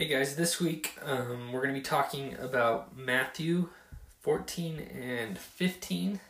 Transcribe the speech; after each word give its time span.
Hey 0.00 0.06
guys, 0.06 0.34
this 0.34 0.58
week 0.58 0.94
um, 1.04 1.52
we're 1.52 1.60
going 1.60 1.74
to 1.74 1.78
be 1.78 1.84
talking 1.84 2.34
about 2.40 2.96
Matthew 2.96 3.68
14 4.20 4.78
and 4.98 5.36
15, 5.36 6.20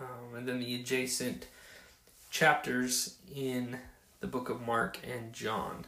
um, 0.00 0.34
and 0.34 0.48
then 0.48 0.60
the 0.60 0.74
adjacent 0.76 1.46
chapters 2.30 3.16
in 3.34 3.76
the 4.20 4.26
book 4.26 4.48
of 4.48 4.66
Mark 4.66 4.98
and 5.06 5.34
John. 5.34 5.84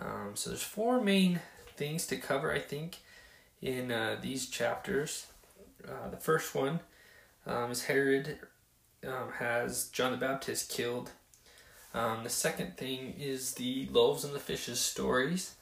Um, 0.00 0.30
so 0.34 0.50
there's 0.50 0.62
four 0.62 1.00
main 1.00 1.40
things 1.76 2.06
to 2.06 2.16
cover, 2.16 2.52
I 2.52 2.60
think, 2.60 2.98
in 3.60 3.90
uh, 3.90 4.18
these 4.22 4.48
chapters. 4.48 5.26
Uh, 5.84 6.08
the 6.08 6.18
first 6.18 6.54
one 6.54 6.78
um, 7.48 7.72
is 7.72 7.86
Herod 7.86 8.38
um, 9.04 9.32
has 9.40 9.88
John 9.88 10.12
the 10.12 10.18
Baptist 10.18 10.70
killed. 10.70 11.10
Um, 11.92 12.22
the 12.22 12.30
second 12.30 12.76
thing 12.76 13.16
is 13.18 13.54
the 13.54 13.88
loaves 13.90 14.22
and 14.22 14.32
the 14.32 14.38
fishes 14.38 14.78
stories. 14.78 15.56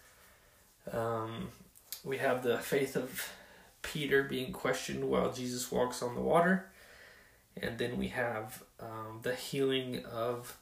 Um, 0.93 1.49
we 2.05 2.19
have 2.19 2.43
the 2.43 2.59
faith 2.59 2.97
of 2.97 3.33
Peter 3.83 4.23
being 4.23 4.53
questioned 4.53 5.05
while 5.05 5.33
Jesus 5.33 5.71
walks 5.71 6.03
on 6.03 6.15
the 6.15 6.21
water. 6.21 6.67
And 7.61 7.79
then 7.79 7.97
we 7.97 8.09
have 8.09 8.63
um, 8.81 9.21
the 9.23 9.35
healing 9.35 10.05
of 10.05 10.59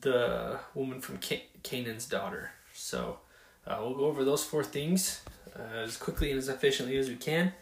the 0.00 0.58
woman 0.74 1.00
from 1.00 1.18
Canaan's 1.62 2.06
daughter. 2.06 2.50
So 2.72 3.18
uh, 3.66 3.78
we'll 3.80 3.94
go 3.94 4.06
over 4.06 4.24
those 4.24 4.44
four 4.44 4.64
things 4.64 5.22
uh, 5.58 5.78
as 5.78 5.96
quickly 5.96 6.30
and 6.30 6.38
as 6.38 6.48
efficiently 6.48 6.96
as 6.96 7.08
we 7.08 7.16
can. 7.16 7.52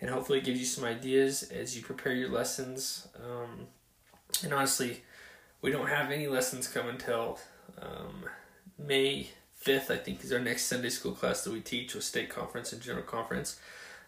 And 0.00 0.08
hopefully, 0.08 0.38
it 0.38 0.44
gives 0.44 0.58
you 0.58 0.64
some 0.64 0.84
ideas 0.84 1.42
as 1.42 1.76
you 1.76 1.82
prepare 1.82 2.14
your 2.14 2.30
lessons. 2.30 3.08
Um, 3.16 3.66
and 4.42 4.54
honestly, 4.54 5.02
we 5.60 5.70
don't 5.70 5.88
have 5.88 6.10
any 6.10 6.26
lessons 6.26 6.68
come 6.68 6.88
until 6.88 7.38
um, 7.80 8.24
May 8.78 9.28
5th, 9.64 9.90
I 9.90 9.96
think, 9.96 10.24
is 10.24 10.32
our 10.32 10.38
next 10.38 10.66
Sunday 10.66 10.88
school 10.88 11.12
class 11.12 11.44
that 11.44 11.52
we 11.52 11.60
teach 11.60 11.94
with 11.94 12.04
state 12.04 12.30
conference 12.30 12.72
and 12.72 12.80
general 12.80 13.04
conference. 13.04 13.60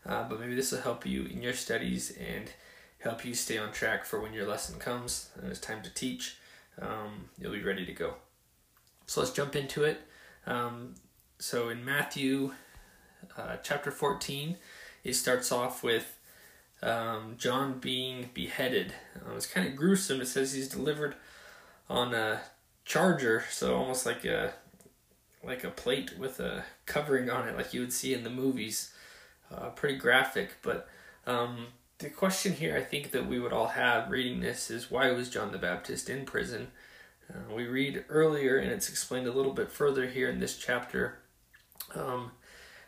Uh, 0.07 0.29
but 0.29 0.41
maybe 0.41 0.55
this 0.55 0.73
will 0.73 0.81
help 0.81 1.07
you 1.07 1.27
in 1.27 1.43
your 1.43 1.53
studies 1.53 2.17
and 2.19 2.51
help 2.99 3.25
you 3.25 3.35
stay 3.35 3.59
on 3.59 3.73
track 3.73 4.05
for 4.05 4.21
when 4.21 4.33
your 4.33 4.47
lesson 4.47 4.79
comes 4.79 5.31
and 5.37 5.51
it's 5.51 5.61
time 5.61 5.83
to 5.83 5.93
teach. 5.93 6.37
Um, 6.81 7.29
you'll 7.39 7.53
be 7.53 7.63
ready 7.63 7.85
to 7.85 7.93
go. 7.93 8.15
So 9.07 9.21
let's 9.21 9.33
jump 9.33 9.55
into 9.55 9.85
it. 9.85 10.01
Um, 10.47 10.95
so 11.39 11.69
in 11.69 11.85
Matthew 11.85 12.53
uh, 13.37 13.57
chapter 13.63 13.91
14, 13.91 14.57
it 15.05 15.15
starts 15.15 15.53
off 15.53 15.83
with 15.83 16.19
um, 16.83 17.35
John 17.37 17.79
being 17.79 18.31
beheaded. 18.35 18.95
Um, 19.25 19.37
it's 19.37 19.47
kind 19.47 19.69
of 19.69 19.77
gruesome. 19.77 20.21
It 20.21 20.29
says 20.29 20.53
he's 20.53 20.69
delivered 20.69 21.15
on 21.89 22.15
a 22.15 22.41
charger, 22.85 23.45
so 23.51 23.77
almost 23.77 24.07
like 24.07 24.25
a 24.25 24.55
like 25.45 25.65
a 25.65 25.71
plate 25.71 26.19
with 26.19 26.41
a 26.41 26.65
covering 26.87 27.31
on 27.31 27.49
it, 27.49 27.57
like 27.57 27.75
you 27.75 27.81
would 27.81 27.93
see 27.93 28.15
in 28.15 28.25
the 28.25 28.31
movies. 28.31 28.93
Uh, 29.55 29.69
pretty 29.69 29.97
graphic, 29.97 30.53
but 30.63 30.89
um, 31.27 31.67
the 31.99 32.09
question 32.09 32.55
here 32.55 32.77
I 32.77 32.81
think 32.81 33.11
that 33.11 33.27
we 33.27 33.39
would 33.39 33.53
all 33.53 33.69
have 33.69 34.11
reading 34.11 34.41
this 34.41 34.71
is 34.71 34.91
why 34.91 35.11
was 35.11 35.29
John 35.29 35.53
the 35.53 35.59
Baptist 35.59 36.09
in 36.09 36.25
prison? 36.25 36.69
Uh, 37.31 37.55
we 37.55 37.67
read 37.67 38.05
earlier, 38.09 38.59
and 38.59 38.71
it's 38.71 38.89
explained 38.89 39.27
a 39.27 39.33
little 39.33 39.53
bit 39.53 39.71
further 39.71 40.07
here 40.07 40.29
in 40.29 40.41
this 40.41 40.57
chapter, 40.57 41.19
um, 41.95 42.33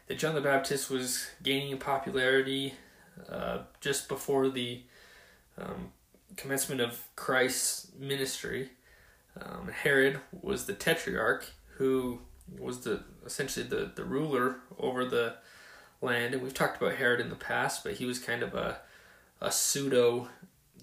that 0.06 0.18
John 0.18 0.34
the 0.34 0.40
Baptist 0.40 0.90
was 0.90 1.28
gaining 1.42 1.76
popularity 1.78 2.74
uh, 3.30 3.58
just 3.80 4.08
before 4.08 4.48
the 4.48 4.82
um, 5.58 5.92
commencement 6.36 6.80
of 6.80 7.06
Christ's 7.14 7.92
ministry. 7.98 8.70
Um, 9.40 9.68
Herod 9.68 10.20
was 10.42 10.66
the 10.66 10.74
tetrarch 10.74 11.52
who 11.76 12.20
was 12.58 12.80
the 12.80 13.02
essentially 13.24 13.66
the, 13.66 13.90
the 13.94 14.04
ruler 14.04 14.56
over 14.78 15.04
the 15.04 15.36
land, 16.00 16.34
and 16.34 16.42
we've 16.42 16.54
talked 16.54 16.80
about 16.80 16.96
Herod 16.96 17.20
in 17.20 17.30
the 17.30 17.36
past, 17.36 17.84
but 17.84 17.94
he 17.94 18.06
was 18.06 18.18
kind 18.18 18.42
of 18.42 18.54
a 18.54 18.78
a 19.40 19.50
pseudo 19.50 20.28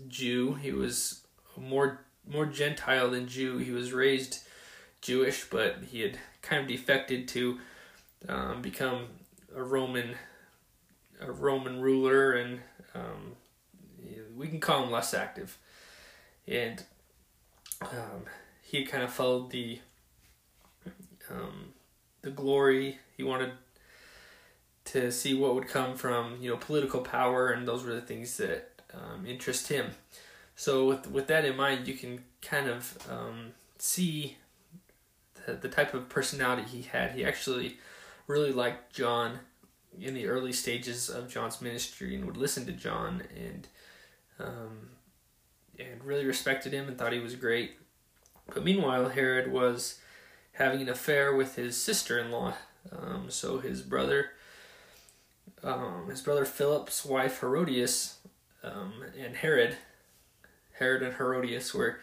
Jew. 0.08 0.56
He 0.56 0.72
was 0.72 1.22
more 1.58 2.02
more 2.28 2.46
Gentile 2.46 3.10
than 3.10 3.28
Jew. 3.28 3.58
He 3.58 3.72
was 3.72 3.94
raised 3.94 4.40
Jewish, 5.02 5.46
but 5.50 5.78
he 5.90 6.02
had 6.02 6.18
kind 6.42 6.62
of 6.62 6.68
defected 6.68 7.28
to 7.30 7.60
um, 8.28 8.62
become 8.62 9.08
a 9.56 9.64
Roman 9.64 10.16
a 11.20 11.32
Roman 11.32 11.82
ruler, 11.82 12.34
and 12.34 12.60
um, 12.96 13.36
we 14.36 14.48
can 14.48 14.60
call 14.60 14.84
him 14.84 14.92
less 14.92 15.14
active. 15.14 15.58
And 16.48 16.84
um, 17.82 18.26
he 18.64 18.86
kind 18.86 19.04
of 19.04 19.12
followed 19.12 19.52
the 19.52 19.80
um, 21.32 21.74
the 22.22 22.32
glory. 22.32 23.00
He 23.18 23.24
wanted 23.24 23.52
to 24.86 25.12
see 25.12 25.34
what 25.34 25.56
would 25.56 25.68
come 25.68 25.96
from 25.96 26.38
you 26.42 26.50
know 26.50 26.58
political 26.58 27.02
power, 27.02 27.50
and 27.50 27.68
those 27.68 27.84
were 27.84 27.94
the 27.94 28.02
things 28.02 28.38
that 28.38 28.82
um, 28.94 29.26
interest 29.26 29.68
him. 29.68 29.92
So 30.56 30.88
with 30.88 31.10
with 31.10 31.28
that 31.28 31.46
in 31.46 31.56
mind, 31.56 31.88
you 31.88 31.94
can 31.94 32.24
kind 32.42 32.68
of 32.68 32.98
um, 33.10 33.54
see 33.78 34.38
the, 35.46 35.54
the 35.54 35.70
type 35.70 35.94
of 35.94 36.10
personality 36.10 36.64
he 36.64 36.82
had. 36.84 37.12
He 37.12 37.26
actually 37.26 37.78
really 38.28 38.52
liked 38.52 38.94
John 38.94 39.40
in 40.00 40.14
the 40.14 40.28
early 40.28 40.54
stages 40.54 41.10
of 41.10 41.30
John's 41.30 41.62
ministry 41.62 42.16
and 42.16 42.26
would 42.26 42.38
listen 42.38 42.66
to 42.66 42.72
John 42.72 43.24
and 43.36 43.68
um, 44.40 44.90
and 45.80 46.04
really 46.04 46.26
respected 46.26 46.74
him 46.74 46.88
and 46.88 46.98
thought 46.98 47.14
he 47.14 47.20
was 47.20 47.36
great. 47.36 47.74
But 48.54 48.64
meanwhile, 48.64 49.10
Herod 49.10 49.52
was 49.52 50.00
having 50.62 50.82
an 50.82 50.90
affair 50.90 51.36
with 51.36 51.56
his 51.56 51.76
sister-in-law. 51.76 52.54
Um, 52.92 53.26
so 53.30 53.58
his 53.58 53.82
brother, 53.82 54.32
um, 55.64 56.08
his 56.10 56.22
brother 56.22 56.46
Philip's 56.46 57.04
wife 57.04 57.40
Herodias, 57.40 58.20
um, 58.64 58.94
and 59.20 59.36
Herod, 59.36 59.78
Herod 60.74 61.02
and 61.02 61.16
Herodias 61.16 61.74
were 61.74 62.00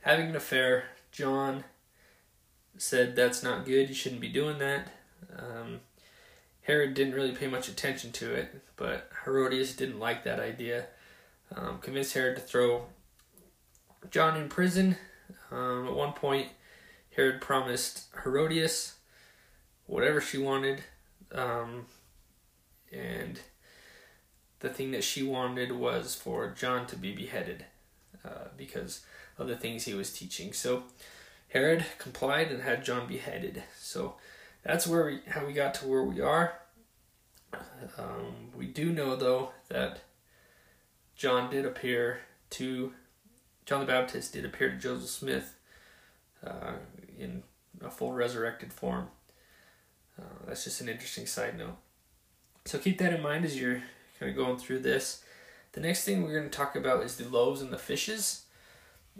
having 0.00 0.28
an 0.28 0.36
affair. 0.36 0.84
John 1.12 1.64
said 2.76 3.16
that's 3.16 3.42
not 3.42 3.64
good. 3.64 3.88
You 3.88 3.94
shouldn't 3.94 4.20
be 4.20 4.28
doing 4.28 4.58
that. 4.58 4.88
Um, 5.38 5.80
Herod 6.62 6.94
didn't 6.94 7.14
really 7.14 7.32
pay 7.32 7.46
much 7.46 7.68
attention 7.68 8.12
to 8.12 8.34
it, 8.34 8.62
but 8.76 9.10
Herodias 9.24 9.74
didn't 9.76 9.98
like 9.98 10.24
that 10.24 10.40
idea. 10.40 10.86
Um, 11.54 11.78
convinced 11.78 12.14
Herod 12.14 12.36
to 12.36 12.42
throw 12.42 12.86
John 14.10 14.36
in 14.40 14.48
prison. 14.48 14.96
Um, 15.50 15.86
at 15.86 15.94
one 15.94 16.12
point, 16.12 16.48
Herod 17.16 17.40
promised 17.40 18.06
Herodias 18.22 18.94
whatever 19.86 20.20
she 20.20 20.38
wanted, 20.38 20.82
um, 21.32 21.86
and 22.92 23.40
the 24.60 24.70
thing 24.70 24.92
that 24.92 25.04
she 25.04 25.22
wanted 25.22 25.72
was 25.72 26.14
for 26.14 26.50
John 26.50 26.86
to 26.86 26.96
be 26.96 27.14
beheaded 27.14 27.66
uh, 28.24 28.48
because 28.56 29.04
of 29.38 29.46
the 29.46 29.56
things 29.56 29.84
he 29.84 29.94
was 29.94 30.12
teaching. 30.12 30.52
So 30.52 30.84
Herod 31.48 31.84
complied 31.98 32.50
and 32.50 32.62
had 32.62 32.84
John 32.84 33.06
beheaded. 33.06 33.62
So 33.78 34.14
that's 34.62 34.86
where 34.86 35.06
we 35.06 35.20
how 35.28 35.46
we 35.46 35.52
got 35.52 35.74
to 35.74 35.86
where 35.86 36.02
we 36.02 36.20
are. 36.20 36.54
Um, 37.98 38.50
we 38.56 38.66
do 38.66 38.92
know 38.92 39.14
though 39.16 39.50
that 39.68 40.00
John 41.14 41.50
did 41.50 41.64
appear 41.66 42.20
to 42.50 42.92
John 43.66 43.80
the 43.80 43.86
Baptist 43.86 44.32
did 44.32 44.44
appear 44.44 44.70
to 44.70 44.76
Joseph 44.76 45.10
Smith 45.10 45.54
uh, 46.44 46.72
in 47.18 47.42
a 47.82 47.90
full 47.90 48.12
resurrected 48.12 48.72
form. 48.72 49.08
Uh, 50.18 50.46
that's 50.46 50.64
just 50.64 50.80
an 50.80 50.88
interesting 50.88 51.26
side 51.26 51.58
note. 51.58 51.76
So 52.64 52.78
keep 52.78 52.98
that 52.98 53.12
in 53.12 53.22
mind 53.22 53.44
as 53.44 53.60
you're 53.60 53.82
kind 54.18 54.30
of 54.30 54.36
going 54.36 54.56
through 54.58 54.80
this. 54.80 55.22
The 55.72 55.80
next 55.80 56.04
thing 56.04 56.22
we're 56.22 56.38
going 56.38 56.48
to 56.50 56.56
talk 56.56 56.76
about 56.76 57.02
is 57.02 57.16
the 57.16 57.28
loaves 57.28 57.60
and 57.60 57.72
the 57.72 57.78
fishes. 57.78 58.44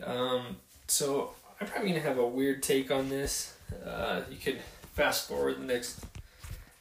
Um, 0.03 0.57
so 0.87 1.33
I'm 1.61 1.67
probably 1.67 1.91
going 1.91 2.01
to 2.01 2.09
have 2.09 2.19
a 2.19 2.27
weird 2.27 2.63
take 2.63 2.91
on 2.91 3.09
this. 3.09 3.55
Uh, 3.85 4.23
you 4.31 4.37
could 4.37 4.61
fast 4.95 5.29
forward 5.29 5.59
the 5.59 5.65
next 5.65 6.05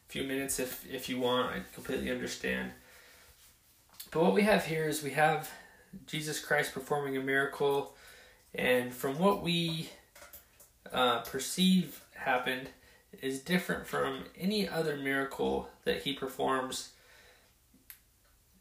few 0.07 0.23
minutes 0.23 0.59
if 0.59 0.85
if 0.91 1.09
you 1.09 1.19
want. 1.19 1.51
I 1.51 1.61
completely 1.73 2.11
understand. 2.11 2.71
But 4.11 4.21
what 4.23 4.33
we 4.33 4.43
have 4.43 4.65
here 4.65 4.85
is 4.85 5.01
we 5.01 5.11
have 5.11 5.49
Jesus 6.05 6.39
Christ 6.39 6.73
performing 6.73 7.17
a 7.17 7.21
miracle, 7.21 7.95
and 8.53 8.93
from 8.93 9.17
what 9.17 9.41
we 9.41 9.89
uh, 10.93 11.19
perceive 11.21 12.01
happened 12.15 12.69
is 13.21 13.39
different 13.39 13.87
from 13.87 14.23
any 14.39 14.67
other 14.67 14.95
miracle 14.95 15.69
that 15.85 16.03
he 16.03 16.13
performs 16.13 16.91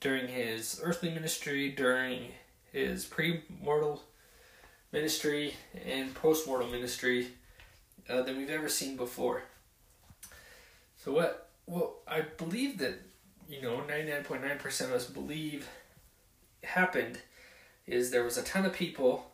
during 0.01 0.29
his 0.29 0.81
earthly 0.83 1.11
ministry, 1.11 1.71
during 1.71 2.33
his 2.73 3.05
pre-mortal 3.05 4.03
ministry, 4.93 5.55
and 5.87 6.15
post-mortal 6.15 6.69
ministry 6.69 7.29
uh, 8.09 8.23
than 8.23 8.37
we've 8.37 8.51
ever 8.51 8.69
seen 8.69 8.97
before. 8.97 9.43
So 10.97 11.13
what? 11.13 11.51
Well, 11.67 11.97
I 12.09 12.23
believe 12.23 12.79
that 12.79 13.01
you 13.49 13.63
know 13.63 13.81
ninety 13.85 14.11
nine 14.11 14.25
point 14.25 14.43
nine 14.43 14.59
percent 14.59 14.91
of 14.91 14.97
us 14.97 15.07
believe 15.07 15.69
happened 16.65 17.19
is 17.87 18.11
there 18.11 18.25
was 18.25 18.39
a 18.39 18.43
ton 18.43 18.65
of 18.67 18.73
people, 18.73 19.31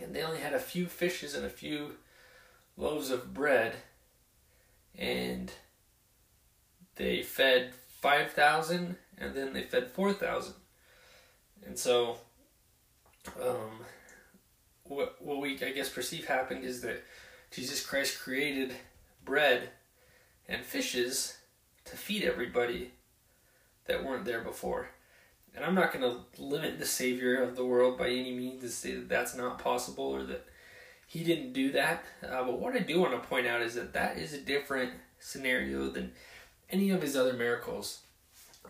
and 0.00 0.14
they 0.14 0.22
only 0.22 0.40
had 0.40 0.54
a 0.54 0.58
few 0.58 0.86
fishes 0.86 1.34
and 1.34 1.44
a 1.44 1.50
few 1.50 1.92
loaves 2.78 3.10
of 3.10 3.34
bread, 3.34 3.74
and 4.96 5.52
they 6.96 7.22
fed 7.22 7.72
5,000 8.00 8.96
and 9.18 9.34
then 9.34 9.52
they 9.52 9.62
fed 9.62 9.90
4,000. 9.90 10.54
And 11.66 11.78
so, 11.78 12.18
um, 13.40 13.80
what, 14.84 15.16
what 15.20 15.40
we, 15.40 15.54
I 15.62 15.72
guess, 15.72 15.88
perceive 15.88 16.26
happened 16.26 16.64
is 16.64 16.80
that 16.82 17.02
Jesus 17.50 17.84
Christ 17.84 18.20
created 18.20 18.72
bread 19.24 19.70
and 20.48 20.64
fishes 20.64 21.38
to 21.84 21.96
feed 21.96 22.22
everybody 22.22 22.92
that 23.86 24.04
weren't 24.04 24.24
there 24.24 24.40
before. 24.40 24.90
And 25.54 25.64
I'm 25.64 25.74
not 25.74 25.92
going 25.92 26.04
to 26.04 26.42
limit 26.42 26.78
the 26.78 26.86
Savior 26.86 27.42
of 27.42 27.56
the 27.56 27.64
world 27.64 27.98
by 27.98 28.08
any 28.08 28.36
means 28.36 28.62
to 28.62 28.68
say 28.68 28.92
that 28.92 29.08
that's 29.08 29.34
not 29.36 29.58
possible 29.58 30.04
or 30.04 30.22
that 30.24 30.46
he 31.08 31.24
didn't 31.24 31.54
do 31.54 31.72
that. 31.72 32.04
Uh, 32.22 32.44
but 32.44 32.60
what 32.60 32.76
I 32.76 32.80
do 32.80 33.00
want 33.00 33.20
to 33.20 33.28
point 33.28 33.46
out 33.46 33.62
is 33.62 33.74
that 33.74 33.94
that 33.94 34.18
is 34.18 34.34
a 34.34 34.40
different 34.40 34.92
scenario 35.18 35.88
than 35.88 36.12
any 36.68 36.90
of 36.90 37.00
his 37.00 37.16
other 37.16 37.32
miracles. 37.32 38.00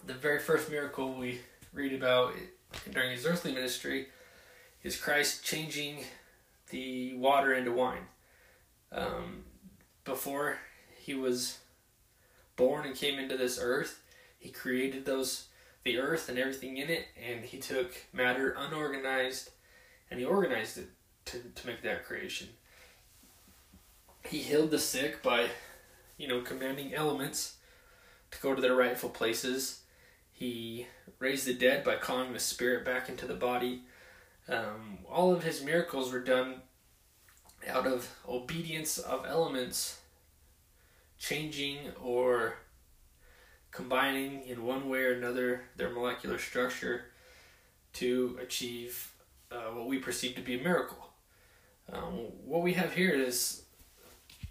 The 0.07 0.15
very 0.15 0.39
first 0.39 0.71
miracle 0.71 1.15
we 1.15 1.41
read 1.73 1.93
about 1.93 2.35
during 2.93 3.11
his 3.11 3.27
earthly 3.27 3.53
ministry 3.53 4.07
is 4.85 4.97
Christ 4.97 5.45
changing 5.45 6.05
the 6.71 7.17
water 7.17 7.53
into 7.55 7.73
wine. 7.73 8.07
Um, 8.93 9.43
before 10.05 10.59
he 10.97 11.15
was 11.15 11.59
born 12.55 12.87
and 12.87 12.95
came 12.95 13.19
into 13.19 13.37
this 13.37 13.59
earth, 13.61 14.01
he 14.39 14.51
created 14.51 15.05
those 15.05 15.49
the 15.85 15.99
earth 15.99 16.29
and 16.29 16.39
everything 16.39 16.77
in 16.77 16.89
it, 16.89 17.07
and 17.21 17.45
he 17.45 17.59
took 17.59 17.95
matter 18.13 18.55
unorganized 18.57 19.51
and 20.11 20.21
he 20.21 20.27
organized 20.27 20.79
it 20.79 20.89
to, 21.31 21.41
to 21.55 21.67
make 21.67 21.83
that 21.83 22.05
creation. 22.05 22.49
He 24.25 24.39
healed 24.39 24.71
the 24.71 24.79
sick 24.79 25.23
by, 25.23 25.49
you 26.17 26.29
know, 26.29 26.43
commanding 26.43 26.95
elements 26.95 27.57
to 28.31 28.41
go 28.41 28.55
to 28.55 28.61
their 28.61 28.75
rightful 28.75 29.11
places. 29.11 29.81
He 30.33 30.87
raised 31.19 31.47
the 31.47 31.55
dead 31.55 31.85
by 31.85 31.97
calling 31.97 32.33
the 32.33 32.39
spirit 32.39 32.85
back 32.85 33.09
into 33.09 33.27
the 33.27 33.35
body. 33.35 33.83
Um, 34.49 34.99
all 35.11 35.35
of 35.35 35.45
his 35.45 35.63
miracles 35.63 36.13
were 36.13 36.21
done 36.21 36.63
out 37.67 37.87
of 37.87 38.09
obedience 38.27 38.99
of 38.99 39.27
elements 39.27 39.99
changing 41.19 41.79
or 42.01 42.55
combining 43.71 44.47
in 44.47 44.65
one 44.65 44.89
way 44.89 45.01
or 45.01 45.13
another 45.13 45.63
their 45.77 45.91
molecular 45.91 46.39
structure 46.39 47.07
to 47.93 48.39
achieve 48.41 49.13
uh, 49.51 49.71
what 49.73 49.87
we 49.87 49.99
perceive 49.99 50.35
to 50.37 50.43
be 50.43 50.59
a 50.59 50.63
miracle. 50.63 51.08
Um, 51.93 52.13
what 52.45 52.63
we 52.63 52.75
have 52.75 52.93
here 52.93 53.15
is 53.15 53.63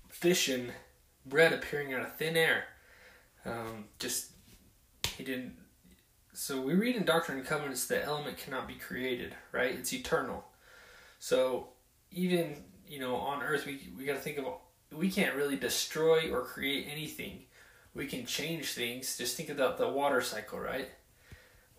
fish 0.09 0.49
and 0.49 0.71
bread 1.25 1.53
appearing 1.53 1.93
out 1.93 2.01
of 2.01 2.15
thin 2.15 2.35
air. 2.35 2.63
Um, 3.45 3.85
just, 3.99 4.31
he 5.15 5.23
didn't. 5.23 5.55
So 6.33 6.61
we 6.61 6.73
read 6.73 6.95
in 6.95 7.05
Doctrine 7.05 7.39
and 7.39 7.47
Covenants 7.47 7.87
that 7.87 8.05
element 8.05 8.37
cannot 8.37 8.67
be 8.67 8.75
created, 8.75 9.35
right? 9.51 9.73
It's 9.73 9.93
eternal. 9.93 10.45
So 11.19 11.69
even, 12.11 12.63
you 12.87 12.99
know, 12.99 13.15
on 13.15 13.41
earth, 13.41 13.65
we, 13.65 13.89
we 13.97 14.05
got 14.05 14.13
to 14.13 14.19
think 14.19 14.37
of, 14.37 14.45
we 14.91 15.09
can't 15.09 15.35
really 15.35 15.55
destroy 15.55 16.31
or 16.31 16.43
create 16.43 16.87
anything. 16.91 17.43
We 17.93 18.05
can 18.07 18.25
change 18.25 18.73
things. 18.73 19.17
Just 19.17 19.35
think 19.35 19.49
about 19.49 19.77
the 19.77 19.89
water 19.89 20.21
cycle, 20.21 20.59
right? 20.59 20.89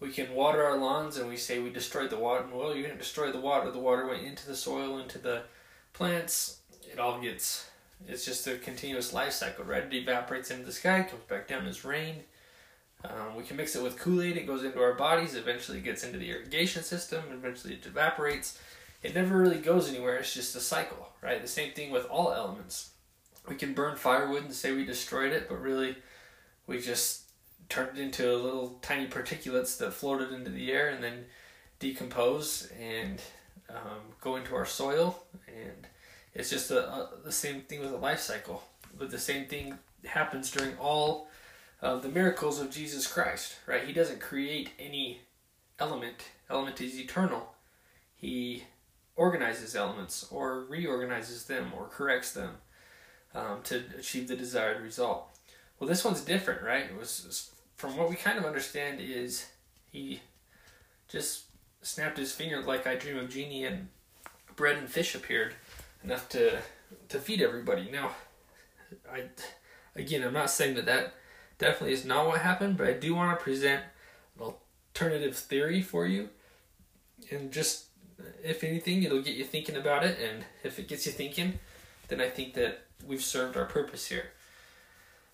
We 0.01 0.11
can 0.11 0.35
water 0.35 0.65
our 0.65 0.77
lawns 0.77 1.17
and 1.17 1.29
we 1.29 1.37
say 1.37 1.59
we 1.59 1.71
destroyed 1.71 2.11
the 2.11 2.19
water. 2.19 2.45
Well, 2.53 2.75
you 2.75 2.83
didn't 2.83 2.99
destroy 2.99 3.33
the 3.33 3.41
water. 3.41 3.71
The 3.71 3.79
water 3.79 4.07
went 4.07 4.23
into 4.23 4.47
the 4.47 4.55
soil, 4.55 4.99
into 4.99 5.19
the 5.19 5.43
plants. 5.93 6.61
It 6.91 6.99
all 6.99 7.21
gets, 7.21 7.69
it's 8.07 8.25
just 8.25 8.47
a 8.47 8.57
continuous 8.57 9.13
life 9.13 9.33
cycle, 9.33 9.65
right? 9.65 9.83
It 9.83 9.95
evaporates 9.95 10.51
into 10.51 10.65
the 10.65 10.73
sky, 10.73 11.03
comes 11.03 11.25
back 11.25 11.49
down 11.49 11.67
as 11.67 11.85
rain. 11.85 12.23
Um, 13.05 13.37
we 13.37 13.45
can 13.45 13.57
mix 13.57 13.77
it 13.77 13.83
with 13.83 13.99
Kool 13.99 14.23
Aid, 14.23 14.37
it 14.37 14.47
goes 14.47 14.65
into 14.65 14.83
our 14.83 14.95
bodies, 14.95 15.37
eventually 15.37 15.79
it 15.79 15.85
gets 15.85 16.03
into 16.03 16.19
the 16.19 16.31
irrigation 16.31 16.83
system, 16.83 17.23
eventually 17.33 17.75
it 17.75 17.87
evaporates. 17.87 18.59
It 19.05 19.15
never 19.15 19.39
really 19.39 19.61
goes 19.61 19.89
anywhere, 19.89 20.17
it's 20.17 20.35
just 20.35 20.57
a 20.57 20.61
cycle, 20.61 21.09
right? 21.23 21.41
The 21.41 21.47
same 21.47 21.73
thing 21.73 21.93
with 21.93 22.07
all 22.07 22.33
elements. 22.33 22.91
We 23.49 23.55
can 23.55 23.73
burn 23.73 23.97
firewood 23.97 24.45
and 24.45 24.53
say 24.53 24.73
we 24.73 24.85
destroyed 24.85 25.33
it, 25.33 25.49
but 25.49 25.61
really 25.61 25.97
we 26.67 26.81
just 26.81 27.28
turned 27.69 27.99
into 27.99 28.35
little 28.35 28.79
tiny 28.83 29.07
particulates 29.07 29.77
that 29.79 29.93
floated 29.93 30.33
into 30.33 30.51
the 30.51 30.73
air 30.73 30.89
and 30.89 31.03
then 31.03 31.27
decompose 31.79 32.71
and 32.81 33.21
um, 33.71 34.01
go 34.21 34.37
into 34.37 34.55
our 34.55 34.67
soil. 34.67 35.23
And 35.47 35.87
it's 36.35 36.51
just 36.51 36.71
a, 36.71 36.89
a, 36.89 37.11
the 37.25 37.33
same 37.33 37.63
thing 37.63 37.81
with 37.81 37.93
a 37.93 37.97
life 37.97 38.21
cycle. 38.21 38.63
But 38.99 39.11
the 39.11 39.19
same 39.19 39.47
thing 39.47 39.79
happens 40.05 40.51
during 40.51 40.77
all 40.79 41.29
of 41.81 42.03
the 42.03 42.09
miracles 42.09 42.61
of 42.61 42.71
Jesus 42.71 43.07
Christ, 43.07 43.57
right? 43.67 43.85
He 43.85 43.93
doesn't 43.93 44.21
create 44.21 44.71
any 44.79 45.21
element. 45.79 46.25
Element 46.51 46.81
is 46.81 46.99
eternal. 46.99 47.55
He 48.17 48.65
organizes 49.15 49.77
elements 49.77 50.27
or 50.31 50.65
reorganizes 50.65 51.45
them 51.45 51.73
or 51.77 51.87
corrects 51.87 52.33
them 52.33 52.57
um, 53.35 53.63
to 53.65 53.83
achieve 53.99 54.29
the 54.29 54.37
desired 54.37 54.83
result. 54.83 55.29
Well, 55.79 55.89
this 55.89 56.05
one's 56.05 56.23
different, 56.23 56.63
right? 56.63 56.85
It 56.85 56.97
was 56.99 57.51
from 57.79 57.97
what 57.97 58.11
we 58.11 58.17
kind 58.17 58.39
of 58.39 58.45
understand 58.45 59.01
is 59.01 59.47
he 59.91 60.21
just 61.07 61.45
snapped 61.81 62.19
his 62.19 62.33
finger 62.33 62.61
like 62.61 62.87
I 62.87 62.97
Dream 62.97 63.17
of 63.17 63.31
Jeannie 63.31 63.65
and 63.65 63.89
bread 64.57 64.77
and 64.77 64.89
fish 64.89 65.15
appeared 65.15 65.55
enough 66.05 66.29
to 66.31 66.59
to 67.09 67.19
feed 67.19 67.41
everybody. 67.41 67.89
Now, 67.91 68.11
I 69.11 69.25
again 69.95 70.25
I'm 70.25 70.35
not 70.35 70.51
saying 70.51 70.75
that 70.75 70.87
that 70.87 71.15
definitely 71.59 71.95
is 71.95 72.05
not 72.05 72.27
what 72.27 72.41
happened, 72.41 72.77
but 72.77 72.89
I 72.89 72.93
do 72.95 73.15
want 73.15 73.39
to 73.39 73.43
present 73.43 73.85
an 74.39 74.53
alternative 74.93 75.37
theory 75.37 75.81
for 75.81 76.05
you, 76.05 76.31
and 77.31 77.53
just 77.53 77.85
if 78.43 78.65
anything, 78.65 79.05
it'll 79.05 79.23
get 79.23 79.37
you 79.37 79.45
thinking 79.45 79.77
about 79.77 80.05
it, 80.05 80.19
and 80.21 80.45
if 80.65 80.81
it 80.81 80.89
gets 80.89 81.07
you 81.07 81.13
thinking, 81.13 81.61
then 82.09 82.21
I 82.21 82.29
think 82.29 82.55
that 82.55 82.87
we've 83.07 83.23
served 83.23 83.57
our 83.57 83.67
purpose 83.67 84.09
here. 84.09 84.33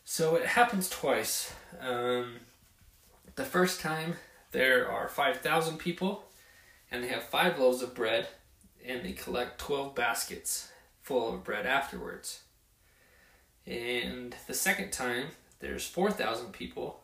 So 0.05 0.37
it 0.37 0.47
happens 0.47 0.91
twice. 0.91 1.53
Um, 1.81 2.37
the 3.37 3.45
first 3.45 3.81
time 3.81 4.17
there 4.53 4.91
are 4.91 5.09
5,000 5.09 5.79
people 5.79 6.27
and 6.91 7.03
they 7.03 7.09
have 7.09 7.25
five 7.25 7.59
loaves 7.59 7.83
of 7.83 7.95
bread 7.95 8.29
and 8.87 9.03
they 9.03 9.13
collect 9.13 9.59
12 9.59 9.95
baskets 9.95 10.69
full 11.01 11.35
of 11.35 11.43
bread 11.43 11.67
afterwards. 11.67 12.43
And 13.67 14.37
the 14.47 14.55
second 14.55 14.93
time 14.93 15.29
there's 15.61 15.87
4,000 15.87 16.53
people. 16.53 17.01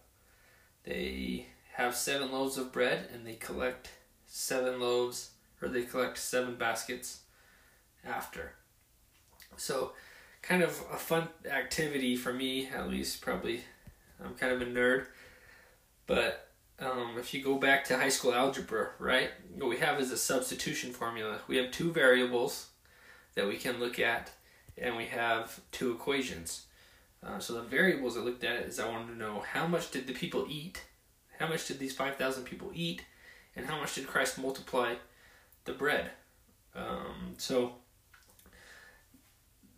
They 0.85 1.47
have 1.75 1.97
seven 1.97 2.31
loaves 2.31 2.59
of 2.59 2.71
bread 2.71 3.09
and 3.13 3.27
they 3.27 3.35
collect 3.35 3.89
seven 4.27 4.79
loaves 4.79 5.31
or 5.63 5.69
they 5.69 5.83
collect 5.83 6.19
seven 6.19 6.57
baskets 6.57 7.21
after. 8.05 8.53
So 9.57 9.93
kind 10.43 10.63
of 10.63 10.83
a 10.93 10.97
fun 10.97 11.29
activity 11.51 12.17
for 12.17 12.33
me, 12.33 12.69
at 12.69 12.89
least. 12.89 13.21
Probably, 13.21 13.63
I'm 14.25 14.35
kind 14.35 14.53
of 14.53 14.63
a 14.63 14.67
nerd, 14.67 15.07
but 16.07 16.51
um, 16.79 17.17
if 17.19 17.35
you 17.35 17.43
go 17.43 17.57
back 17.57 17.85
to 17.87 17.97
high 17.97 18.09
school 18.09 18.35
algebra, 18.35 18.91
right, 18.99 19.31
what 19.57 19.69
we 19.69 19.79
have 19.79 20.01
is 20.01 20.11
a 20.11 20.17
substitution 20.17 20.93
formula. 20.93 21.41
We 21.47 21.57
have 21.59 21.71
two 21.71 21.93
variables 21.93 22.69
that 23.35 23.47
we 23.47 23.57
can 23.57 23.79
look 23.79 23.99
at, 23.99 24.31
and 24.79 24.97
we 24.97 25.07
have 25.07 25.61
two 25.73 25.93
equations. 25.93 26.67
Uh, 27.23 27.39
so 27.39 27.53
the 27.55 27.63
variables 27.63 28.17
I 28.17 28.21
looked 28.21 28.45
at 28.45 28.63
is 28.63 28.81
I 28.81 28.89
wanted 28.89 29.09
to 29.09 29.19
know 29.19 29.41
how 29.41 29.67
much 29.67 29.91
did 29.91 30.07
the 30.07 30.15
people 30.15 30.47
eat, 30.49 30.83
how 31.39 31.49
much 31.49 31.67
did 31.67 31.79
these 31.79 31.95
5,000 31.95 32.45
people 32.45 32.71
eat, 32.75 33.05
and 33.55 33.67
how 33.67 33.79
much 33.79 33.95
did 33.95 34.07
Christ 34.07 34.39
multiply 34.39 34.95
the 35.65 35.73
bread. 35.73 36.11
Um, 36.75 37.35
so 37.37 37.75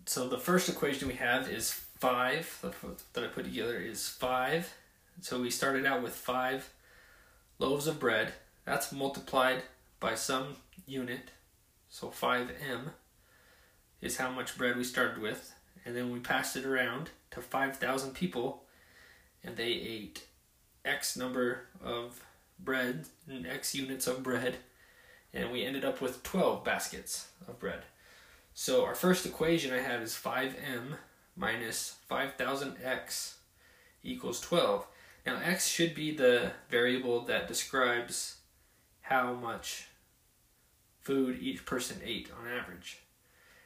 so 0.06 0.28
the 0.28 0.38
first 0.38 0.68
equation 0.68 1.09
we 1.09 1.14
have 1.14 1.49
is 1.49 1.71
5, 1.73 2.59
that 3.12 3.25
I 3.25 3.28
put 3.28 3.44
together 3.44 3.76
is 3.76 4.09
5. 4.09 4.73
So 5.21 5.40
we 5.40 5.50
started 5.50 5.87
out 5.87 6.02
with 6.02 6.14
5 6.14 6.71
loaves 7.59 7.87
of 7.87 8.00
bread. 8.00 8.32
That's 8.64 8.92
multiplied 8.92 9.62
by 10.00 10.14
some 10.14 10.56
unit. 10.87 11.30
So 11.88 12.09
5m 12.09 12.92
is 14.00 14.16
how 14.16 14.30
much 14.30 14.59
bread 14.59 14.76
we 14.76 14.85
started 14.85 15.23
with. 15.23 15.54
And 15.85 15.97
then 15.97 16.11
we 16.11 16.21
passed 16.21 16.56
it 16.56 16.64
around 16.64 17.11
to 17.32 17.40
5,000 17.40 18.14
people, 18.14 18.64
and 19.42 19.56
they 19.56 19.73
ate 19.73 20.26
X 20.85 21.16
number 21.16 21.68
of 21.82 22.23
bread, 22.59 23.06
and 23.28 23.47
X 23.47 23.75
units 23.75 24.06
of 24.06 24.23
bread, 24.23 24.56
and 25.35 25.50
we 25.50 25.64
ended 25.64 25.85
up 25.85 26.00
with 26.00 26.23
12 26.23 26.64
baskets 26.64 27.28
of 27.49 27.59
bread. 27.59 27.82
So 28.54 28.85
our 28.85 28.94
first 28.94 29.25
equation 29.25 29.73
I 29.73 29.80
have 29.80 30.02
is 30.02 30.12
5m 30.12 30.97
minus 31.37 31.97
5000x 32.11 33.35
equals 34.02 34.40
12. 34.40 34.87
Now 35.25 35.40
x 35.42 35.66
should 35.68 35.94
be 35.94 36.14
the 36.14 36.52
variable 36.68 37.23
that 37.23 37.49
describes 37.49 38.38
how 39.02 39.32
much 39.32 39.88
food 41.00 41.38
each 41.40 41.64
person 41.64 42.00
ate 42.04 42.30
on 42.38 42.47
average. 42.47 42.99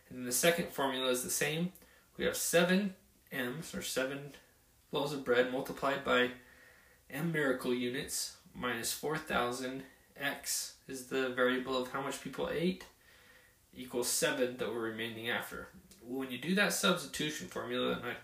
And 0.09 0.19
then 0.19 0.25
the 0.25 0.33
second 0.33 0.69
formula 0.69 1.11
is 1.11 1.25
the 1.25 1.31
same. 1.31 1.73
We 2.17 2.25
have 2.25 2.37
7 2.37 2.95
m's 3.33 3.75
or 3.75 3.83
7 3.83 4.33
loaves 4.93 5.13
of 5.13 5.25
bread 5.25 5.51
multiplied 5.51 6.05
by 6.05 6.31
m 7.11 7.33
miracle 7.33 7.75
units 7.75 8.37
minus 8.55 8.93
4,000 8.93 9.83
x 10.19 10.75
is 10.89 11.07
the 11.07 11.31
variable 11.31 11.77
of 11.77 11.91
how 11.91 12.01
much 12.01 12.23
people 12.23 12.49
ate 12.51 12.85
equals 13.77 14.09
7 14.09 14.57
that 14.57 14.73
were 14.73 14.81
remaining 14.81 15.29
after. 15.29 15.69
When 16.03 16.31
you 16.31 16.39
do 16.39 16.55
that 16.55 16.73
substitution 16.73 17.49
formula, 17.49 17.93
and 17.93 18.05
I, 18.05 18.15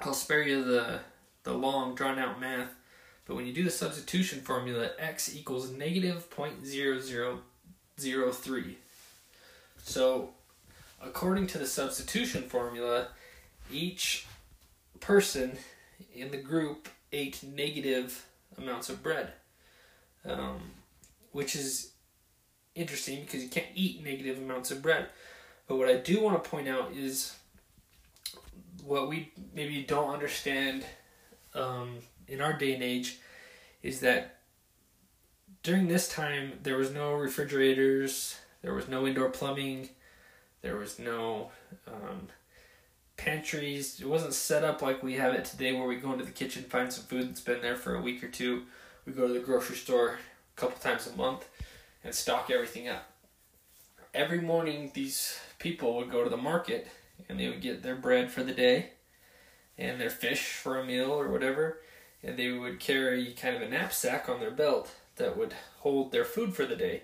I'll 0.00 0.14
spare 0.14 0.42
you 0.42 0.62
the, 0.64 1.00
the 1.44 1.54
long 1.54 1.94
drawn 1.94 2.18
out 2.18 2.40
math, 2.40 2.74
but 3.24 3.36
when 3.36 3.46
you 3.46 3.52
do 3.52 3.62
the 3.64 3.70
substitution 3.70 4.40
formula, 4.40 4.90
x 4.98 5.32
equals 5.34 5.70
negative 5.70 6.28
0.0003. 6.30 8.74
So, 9.82 10.30
according 11.02 11.46
to 11.48 11.58
the 11.58 11.66
substitution 11.66 12.44
formula, 12.44 13.08
each 13.70 14.26
person 15.00 15.58
in 16.14 16.30
the 16.30 16.38
group 16.38 16.88
ate 17.12 17.42
negative 17.42 18.24
amounts 18.56 18.88
of 18.88 19.02
bread, 19.02 19.32
um, 20.24 20.58
which 21.32 21.54
is 21.54 21.92
interesting 22.78 23.20
because 23.20 23.42
you 23.42 23.48
can't 23.48 23.66
eat 23.74 24.04
negative 24.04 24.38
amounts 24.38 24.70
of 24.70 24.82
bread. 24.82 25.08
But 25.66 25.76
what 25.76 25.88
I 25.88 25.96
do 25.96 26.22
want 26.22 26.42
to 26.42 26.50
point 26.50 26.68
out 26.68 26.92
is 26.92 27.34
what 28.84 29.08
we 29.08 29.32
maybe 29.54 29.82
don't 29.82 30.10
understand 30.10 30.84
um, 31.54 31.98
in 32.26 32.40
our 32.40 32.52
day 32.54 32.74
and 32.74 32.82
age 32.82 33.18
is 33.82 34.00
that 34.00 34.38
during 35.62 35.88
this 35.88 36.08
time 36.08 36.52
there 36.62 36.78
was 36.78 36.92
no 36.92 37.12
refrigerators, 37.12 38.36
there 38.62 38.74
was 38.74 38.88
no 38.88 39.06
indoor 39.06 39.28
plumbing, 39.28 39.90
there 40.62 40.76
was 40.76 40.98
no 40.98 41.50
um, 41.86 42.28
pantries. 43.16 44.00
It 44.00 44.08
wasn't 44.08 44.34
set 44.34 44.64
up 44.64 44.80
like 44.80 45.02
we 45.02 45.14
have 45.14 45.34
it 45.34 45.44
today, 45.44 45.72
where 45.72 45.86
we 45.86 45.96
go 45.96 46.12
into 46.12 46.24
the 46.24 46.30
kitchen, 46.30 46.62
find 46.64 46.92
some 46.92 47.04
food 47.04 47.28
that's 47.28 47.40
been 47.40 47.60
there 47.60 47.76
for 47.76 47.94
a 47.94 48.00
week 48.00 48.24
or 48.24 48.28
two. 48.28 48.62
We 49.04 49.12
go 49.12 49.26
to 49.26 49.34
the 49.34 49.40
grocery 49.40 49.76
store 49.76 50.18
a 50.56 50.60
couple 50.60 50.78
times 50.78 51.06
a 51.06 51.16
month 51.16 51.46
and 52.04 52.14
stock 52.14 52.50
everything 52.50 52.88
up. 52.88 53.10
Every 54.14 54.40
morning, 54.40 54.90
these 54.94 55.38
people 55.58 55.96
would 55.96 56.10
go 56.10 56.24
to 56.24 56.30
the 56.30 56.36
market 56.36 56.88
and 57.28 57.38
they 57.38 57.48
would 57.48 57.60
get 57.60 57.82
their 57.82 57.96
bread 57.96 58.30
for 58.30 58.42
the 58.42 58.52
day 58.52 58.90
and 59.76 60.00
their 60.00 60.10
fish 60.10 60.52
for 60.52 60.78
a 60.78 60.84
meal 60.84 61.10
or 61.10 61.28
whatever, 61.28 61.80
and 62.22 62.36
they 62.36 62.50
would 62.50 62.80
carry 62.80 63.32
kind 63.32 63.54
of 63.56 63.62
a 63.62 63.68
knapsack 63.68 64.28
on 64.28 64.40
their 64.40 64.50
belt 64.50 64.94
that 65.16 65.36
would 65.36 65.54
hold 65.78 66.10
their 66.10 66.24
food 66.24 66.54
for 66.54 66.66
the 66.66 66.76
day. 66.76 67.02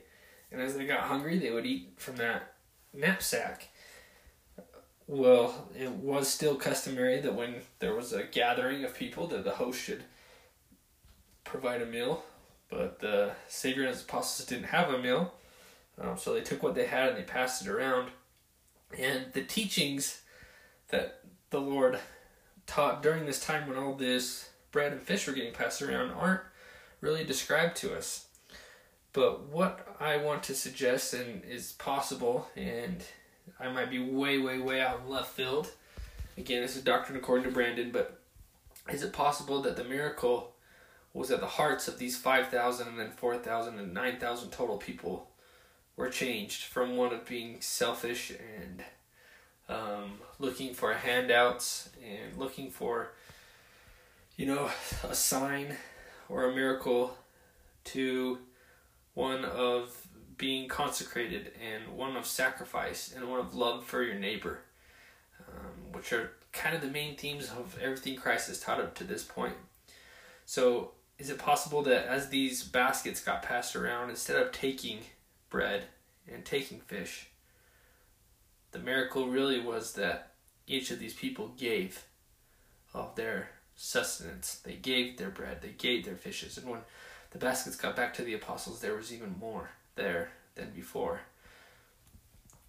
And 0.51 0.61
as 0.61 0.77
they 0.77 0.87
got 0.87 1.01
hungry, 1.01 1.39
they 1.39 1.51
would 1.51 1.67
eat 1.67 1.93
from 1.97 2.17
that 2.17 2.55
knapsack. 2.93 3.69
Well, 5.07 5.69
it 5.79 5.91
was 5.91 6.29
still 6.29 6.57
customary 6.57 7.21
that 7.21 7.35
when 7.35 7.57
there 7.79 7.95
was 7.95 8.13
a 8.13 8.25
gathering 8.25 8.85
of 8.85 8.95
people, 8.95 9.27
that 9.29 9.45
the 9.45 9.51
host 9.51 9.81
should 9.81 10.05
provide 11.45 11.83
a 11.83 11.87
meal. 11.87 12.25
But 12.75 12.99
the 12.99 13.31
Savior 13.47 13.85
and 13.85 13.93
his 13.93 14.03
apostles 14.03 14.49
didn't 14.49 14.67
have 14.67 14.93
a 14.93 14.99
meal, 14.99 15.33
um, 16.01 16.19
so 16.19 16.35
they 16.35 16.41
took 16.41 16.61
what 16.61 16.75
they 16.75 16.87
had 16.87 17.11
and 17.11 17.17
they 17.17 17.23
passed 17.23 17.65
it 17.65 17.69
around. 17.71 18.11
And 18.99 19.33
the 19.33 19.43
teachings 19.45 20.23
that 20.89 21.21
the 21.51 21.61
Lord 21.61 22.01
taught 22.67 23.01
during 23.01 23.27
this 23.27 23.45
time 23.45 23.69
when 23.69 23.79
all 23.79 23.95
this 23.95 24.49
bread 24.73 24.91
and 24.91 25.01
fish 25.01 25.27
were 25.29 25.33
getting 25.33 25.53
passed 25.53 25.83
around 25.83 26.11
aren't 26.11 26.41
really 27.01 27.25
described 27.25 27.77
to 27.77 27.97
us. 27.97 28.27
But 29.13 29.49
what 29.49 29.97
I 30.01 30.17
want 30.17 30.43
to 30.45 30.55
suggest 30.55 31.15
and 31.15 31.45
is 31.45 31.75
possible, 31.75 32.49
and 32.57 33.05
I 33.61 33.71
might 33.71 33.89
be 33.89 34.01
way, 34.01 34.39
way, 34.39 34.59
way 34.59 34.81
out 34.81 35.03
in 35.05 35.09
left 35.09 35.31
field. 35.31 35.71
Again, 36.37 36.63
this 36.63 36.75
is 36.75 36.83
doctrine 36.83 37.17
according 37.17 37.45
to 37.45 37.53
Brandon, 37.53 37.93
but 37.93 38.21
is 38.91 39.05
it 39.05 39.13
possible 39.13 39.63
that 39.63 39.77
the 39.77 39.85
miracle 39.85 40.54
was 41.15 41.29
that 41.29 41.41
the 41.41 41.47
hearts 41.47 41.87
of 41.87 41.99
these 41.99 42.17
5,000 42.17 42.89
and 42.89 42.99
then 42.99 43.13
4,000 43.13 43.79
and 43.79 43.95
9,000 43.95 44.51
total 44.51 44.77
people 44.77 45.31
were 45.97 46.11
changed 46.11 46.65
from 46.65 46.97
one 46.97 47.15
of 47.15 47.25
being 47.25 47.61
selfish 47.61 48.33
and 48.59 48.83
um, 49.69 50.19
looking 50.41 50.75
for 50.75 50.93
handouts 50.93 51.89
and 52.05 52.37
looking 52.37 52.71
for, 52.71 53.13
you 54.37 54.45
know, 54.45 54.69
a 55.09 55.15
sign 55.15 55.77
or 56.29 56.51
a 56.51 56.55
miracle 56.55 57.17
to 57.85 58.39
one 59.15 59.45
of 59.45 60.07
being 60.37 60.69
consecrated 60.69 61.53
and 61.63 61.97
one 61.97 62.17
of 62.17 62.27
sacrifice 62.27 63.15
and 63.17 63.31
one 63.31 63.39
of 63.39 63.55
love 63.55 63.85
for 63.85 64.03
your 64.03 64.17
neighbor, 64.17 64.59
um, 65.49 65.93
which 65.93 66.13
are 66.13 66.33
kind 66.53 66.75
of 66.75 66.83
the 66.83 66.89
main 66.89 67.17
themes 67.17 67.51
of 67.51 67.79
everything 67.81 68.17
Christ 68.17 68.49
has 68.49 68.59
taught 68.59 68.81
up 68.81 68.97
to 68.97 69.05
this 69.05 69.23
point. 69.23 69.55
So, 70.45 70.91
is 71.19 71.31
it 71.31 71.39
possible 71.39 71.83
that 71.83 72.07
as 72.07 72.29
these 72.29 72.63
baskets 72.63 73.23
got 73.23 73.43
passed 73.43 73.77
around, 73.77 74.11
instead 74.11 74.37
of 74.37 74.53
taking 74.53 74.99
bread 75.49 75.85
and 76.33 76.45
taking 76.45 76.81
fish, 76.81 77.29
the 78.73 78.79
miracle 78.79 79.29
really 79.29 79.61
was 79.61 79.93
that 79.93 80.33
each 80.67 80.91
of 80.91 80.99
these 80.99 81.15
people 81.15 81.53
gave 81.57 82.05
of 82.93 83.15
their 83.15 83.51
sustenance. 83.77 84.61
They 84.65 84.75
gave 84.75 85.17
their 85.17 85.31
bread, 85.31 85.63
they 85.63 85.75
gave 85.77 86.05
their 86.05 86.17
fishes, 86.17 86.59
and 86.59 86.69
when 86.69 86.81
the 87.31 87.39
baskets 87.39 87.77
got 87.77 87.97
back 87.97 88.15
to 88.15 88.23
the 88.23 88.35
apostles, 88.35 88.81
there 88.81 88.95
was 88.95 89.13
even 89.13 89.37
more 89.39 89.71
there 89.97 90.31
than 90.55 90.71
before. 90.71 91.21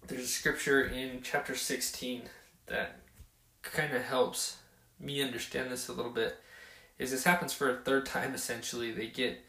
There's 0.06 0.24
a 0.24 0.28
scripture 0.28 0.84
in 0.84 1.20
chapter 1.22 1.54
16 1.54 2.22
that 2.66 3.00
kind 3.62 3.94
of 3.94 4.02
helps 4.02 4.58
me 5.00 5.22
understand 5.22 5.70
this 5.70 5.88
a 5.88 5.92
little 5.92 6.12
bit. 6.12 6.36
Is 6.98 7.10
this 7.10 7.24
happens 7.24 7.52
for 7.52 7.70
a 7.70 7.76
third 7.76 8.06
time 8.06 8.34
essentially? 8.34 8.90
They 8.90 9.08
get 9.08 9.44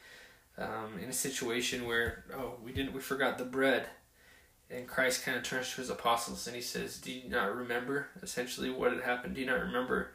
um, 0.58 1.00
in 1.02 1.10
a 1.10 1.14
situation 1.14 1.86
where 1.86 2.26
oh 2.36 2.56
we 2.64 2.72
didn't 2.72 2.94
we 2.94 3.00
forgot 3.00 3.38
the 3.38 3.46
bread, 3.46 3.88
and 4.70 4.88
Christ 4.88 5.24
kind 5.24 5.38
of 5.38 5.44
turns 5.44 5.72
to 5.72 5.82
his 5.82 5.90
apostles 5.90 6.46
and 6.48 6.56
he 6.56 6.62
says, 6.62 6.98
"Do 6.98 7.12
you 7.12 7.30
not 7.30 7.56
remember 7.56 8.08
essentially 8.22 8.70
what 8.70 8.92
had 8.92 9.04
happened? 9.04 9.36
Do 9.36 9.42
you 9.42 9.48
not 9.48 9.62
remember 9.62 10.12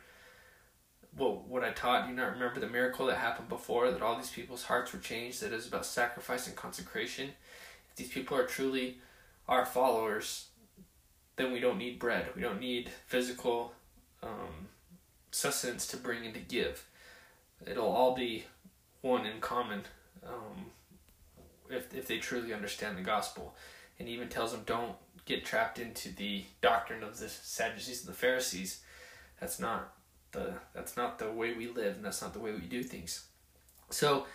what 1.17 1.47
what 1.49 1.65
I 1.65 1.71
taught? 1.71 2.05
Do 2.05 2.11
you 2.11 2.17
not 2.17 2.33
remember 2.33 2.61
the 2.61 2.69
miracle 2.69 3.07
that 3.07 3.19
happened 3.19 3.49
before? 3.49 3.91
That 3.91 4.03
all 4.03 4.17
these 4.17 4.31
people's 4.31 4.65
hearts 4.65 4.93
were 4.93 4.99
changed. 4.99 5.43
That 5.43 5.53
is 5.53 5.67
about 5.67 5.87
sacrifice 5.87 6.47
and 6.47 6.57
consecration." 6.57 7.31
if 7.93 7.97
these 7.97 8.09
people 8.09 8.37
are 8.37 8.47
truly 8.47 8.99
our 9.49 9.67
followers, 9.67 10.47
then 11.37 11.53
we 11.53 11.61
don't 11.61 11.79
need 11.79 11.99
bread. 11.99 12.27
We 12.35 12.43
don't 12.43 12.61
need 12.61 12.91
physical 13.07 13.75
um, 14.23 14.69
sustenance 15.31 15.87
to 15.89 15.97
bring 15.97 16.25
and 16.25 16.35
to 16.35 16.41
give. 16.41 16.87
It'll 17.67 17.87
all 17.87 18.15
be 18.15 18.45
one 19.01 19.27
in 19.27 19.41
common 19.41 19.83
um, 20.27 20.67
if, 21.71 21.95
if 21.95 22.07
they 22.07 22.19
truly 22.19 22.53
understand 22.53 22.97
the 22.97 23.03
gospel. 23.03 23.55
And 23.99 24.09
even 24.09 24.29
tells 24.29 24.53
them, 24.53 24.63
don't 24.67 24.97
get 25.25 25.45
trapped 25.45 25.79
into 25.79 26.11
the 26.11 26.45
doctrine 26.61 27.03
of 27.03 27.19
the 27.19 27.29
Sadducees 27.29 28.01
and 28.01 28.09
the 28.09 28.19
Pharisees. 28.19 28.81
That's 29.41 29.61
not 29.61 29.95
the 30.33 30.55
that's 30.75 30.97
not 30.97 31.19
the 31.19 31.31
way 31.31 31.53
we 31.53 31.69
live, 31.69 31.97
and 31.97 32.05
that's 32.05 32.23
not 32.23 32.33
the 32.33 32.41
way 32.41 32.53
we 32.53 32.61
do 32.61 32.83
things. 32.83 33.27
So 33.91 34.27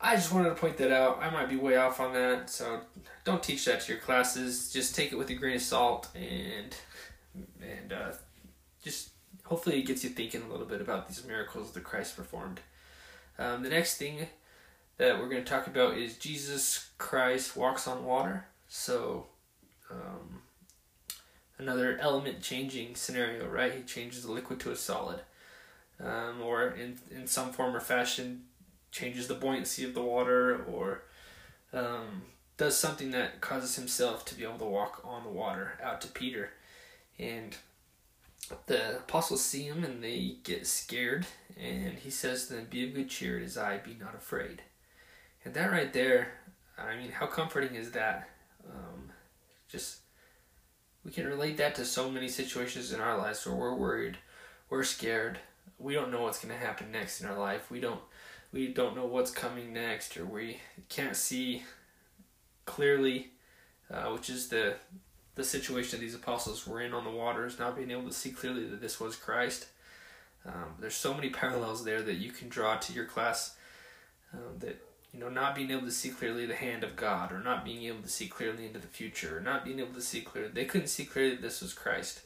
I 0.00 0.16
just 0.16 0.32
wanted 0.32 0.48
to 0.48 0.54
point 0.56 0.78
that 0.78 0.90
out. 0.90 1.18
I 1.22 1.30
might 1.30 1.48
be 1.48 1.56
way 1.56 1.76
off 1.76 2.00
on 2.00 2.12
that, 2.14 2.50
so 2.50 2.80
don't 3.24 3.42
teach 3.42 3.64
that 3.66 3.82
to 3.82 3.92
your 3.92 4.00
classes. 4.00 4.72
Just 4.72 4.96
take 4.96 5.12
it 5.12 5.16
with 5.16 5.30
a 5.30 5.34
grain 5.34 5.56
of 5.56 5.62
salt, 5.62 6.08
and 6.14 6.74
and 7.60 7.92
uh, 7.92 8.12
just 8.82 9.10
hopefully 9.44 9.78
it 9.78 9.86
gets 9.86 10.04
you 10.04 10.10
thinking 10.10 10.42
a 10.42 10.50
little 10.50 10.66
bit 10.66 10.80
about 10.80 11.08
these 11.08 11.24
miracles 11.26 11.72
that 11.72 11.84
Christ 11.84 12.16
performed. 12.16 12.60
Um, 13.38 13.62
the 13.62 13.70
next 13.70 13.96
thing 13.96 14.26
that 14.98 15.18
we're 15.18 15.28
going 15.28 15.42
to 15.42 15.50
talk 15.50 15.66
about 15.66 15.96
is 15.96 16.16
Jesus 16.16 16.90
Christ 16.98 17.56
walks 17.56 17.88
on 17.88 18.04
water. 18.04 18.46
So, 18.68 19.26
um, 19.90 20.42
another 21.58 21.98
element 22.00 22.40
changing 22.40 22.94
scenario, 22.94 23.48
right? 23.48 23.72
He 23.72 23.82
changes 23.82 24.24
the 24.24 24.32
liquid 24.32 24.60
to 24.60 24.70
a 24.70 24.76
solid, 24.76 25.20
um, 26.00 26.40
or 26.42 26.68
in 26.68 26.98
in 27.10 27.26
some 27.26 27.52
form 27.52 27.74
or 27.74 27.80
fashion 27.80 28.44
changes 28.90 29.26
the 29.26 29.34
buoyancy 29.34 29.84
of 29.84 29.94
the 29.94 30.02
water 30.02 30.64
or 30.64 31.02
um, 31.72 32.22
does 32.58 32.76
something 32.76 33.10
that 33.10 33.40
causes 33.40 33.76
himself 33.76 34.24
to 34.26 34.34
be 34.34 34.44
able 34.44 34.58
to 34.58 34.64
walk 34.64 35.00
on 35.04 35.24
the 35.24 35.30
water 35.30 35.78
out 35.82 36.00
to 36.02 36.08
Peter. 36.08 36.50
And 37.18 37.56
the 38.66 38.96
apostles 38.96 39.44
see 39.44 39.64
him 39.64 39.84
and 39.84 40.02
they 40.02 40.36
get 40.42 40.66
scared, 40.66 41.26
and 41.58 41.94
he 41.94 42.10
says 42.10 42.46
to 42.46 42.54
them, 42.54 42.66
Be 42.70 42.88
of 42.88 42.94
good 42.94 43.08
cheer, 43.08 43.38
it 43.38 43.44
is 43.44 43.56
I, 43.56 43.78
be 43.78 43.96
not 43.98 44.14
afraid. 44.14 44.62
And 45.44 45.54
that 45.54 45.72
right 45.72 45.92
there, 45.92 46.28
I 46.78 46.96
mean, 46.96 47.10
how 47.10 47.26
comforting 47.26 47.74
is 47.74 47.90
that? 47.92 48.28
Um, 48.68 49.10
just, 49.68 49.98
we 51.04 51.10
can 51.10 51.26
relate 51.26 51.56
that 51.56 51.74
to 51.76 51.84
so 51.84 52.10
many 52.10 52.28
situations 52.28 52.92
in 52.92 53.00
our 53.00 53.16
lives 53.16 53.46
where 53.46 53.56
we're 53.56 53.74
worried, 53.74 54.18
we're 54.70 54.84
scared, 54.84 55.38
we 55.78 55.94
don't 55.94 56.12
know 56.12 56.22
what's 56.22 56.42
going 56.42 56.54
to 56.54 56.64
happen 56.64 56.92
next 56.92 57.20
in 57.20 57.26
our 57.26 57.38
life, 57.38 57.70
we 57.70 57.80
don't 57.80 58.00
we 58.52 58.68
don't 58.68 58.94
know 58.94 59.06
what's 59.06 59.30
coming 59.30 59.72
next 59.72 60.16
or 60.16 60.26
we 60.26 60.58
can't 60.88 61.16
see 61.16 61.62
clearly, 62.66 63.30
uh, 63.90 64.10
which 64.10 64.28
is 64.28 64.48
the 64.48 64.76
the 65.34 65.44
situation 65.44 66.00
these 66.00 66.14
apostles 66.14 66.66
were 66.66 66.80
in 66.80 66.92
on 66.92 67.04
the 67.04 67.10
waters, 67.10 67.58
not 67.58 67.76
being 67.76 67.90
able 67.90 68.08
to 68.08 68.12
see 68.12 68.30
clearly 68.30 68.66
that 68.66 68.80
this 68.80 69.00
was 69.00 69.16
Christ. 69.16 69.66
Um, 70.44 70.74
there's 70.78 70.96
so 70.96 71.14
many 71.14 71.30
parallels 71.30 71.84
there 71.84 72.02
that 72.02 72.14
you 72.14 72.30
can 72.30 72.48
draw 72.48 72.76
to 72.76 72.92
your 72.92 73.04
class 73.04 73.56
um, 74.34 74.58
that 74.58 74.82
you 75.12 75.20
know 75.20 75.28
not 75.28 75.54
being 75.54 75.70
able 75.70 75.86
to 75.86 75.90
see 75.90 76.10
clearly 76.10 76.46
the 76.46 76.54
hand 76.54 76.84
of 76.84 76.96
God 76.96 77.32
or 77.32 77.38
not 77.38 77.64
being 77.64 77.84
able 77.84 78.02
to 78.02 78.08
see 78.08 78.26
clearly 78.26 78.66
into 78.66 78.78
the 78.78 78.86
future 78.86 79.38
or 79.38 79.40
not 79.40 79.64
being 79.64 79.78
able 79.78 79.94
to 79.94 80.00
see 80.00 80.20
clearly 80.20 80.50
they 80.52 80.64
couldn't 80.64 80.88
see 80.88 81.04
clearly 81.04 81.36
that 81.36 81.42
this 81.42 81.62
was 81.62 81.72
Christ. 81.72 82.22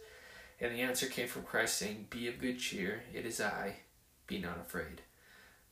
And 0.60 0.74
the 0.74 0.80
answer 0.80 1.06
came 1.06 1.28
from 1.28 1.42
Christ 1.42 1.76
saying 1.76 2.06
be 2.08 2.28
of 2.28 2.40
good 2.40 2.58
cheer. 2.58 3.02
It 3.12 3.26
is 3.26 3.40
I. 3.40 3.76
Be 4.26 4.38
not 4.38 4.58
afraid. 4.58 5.02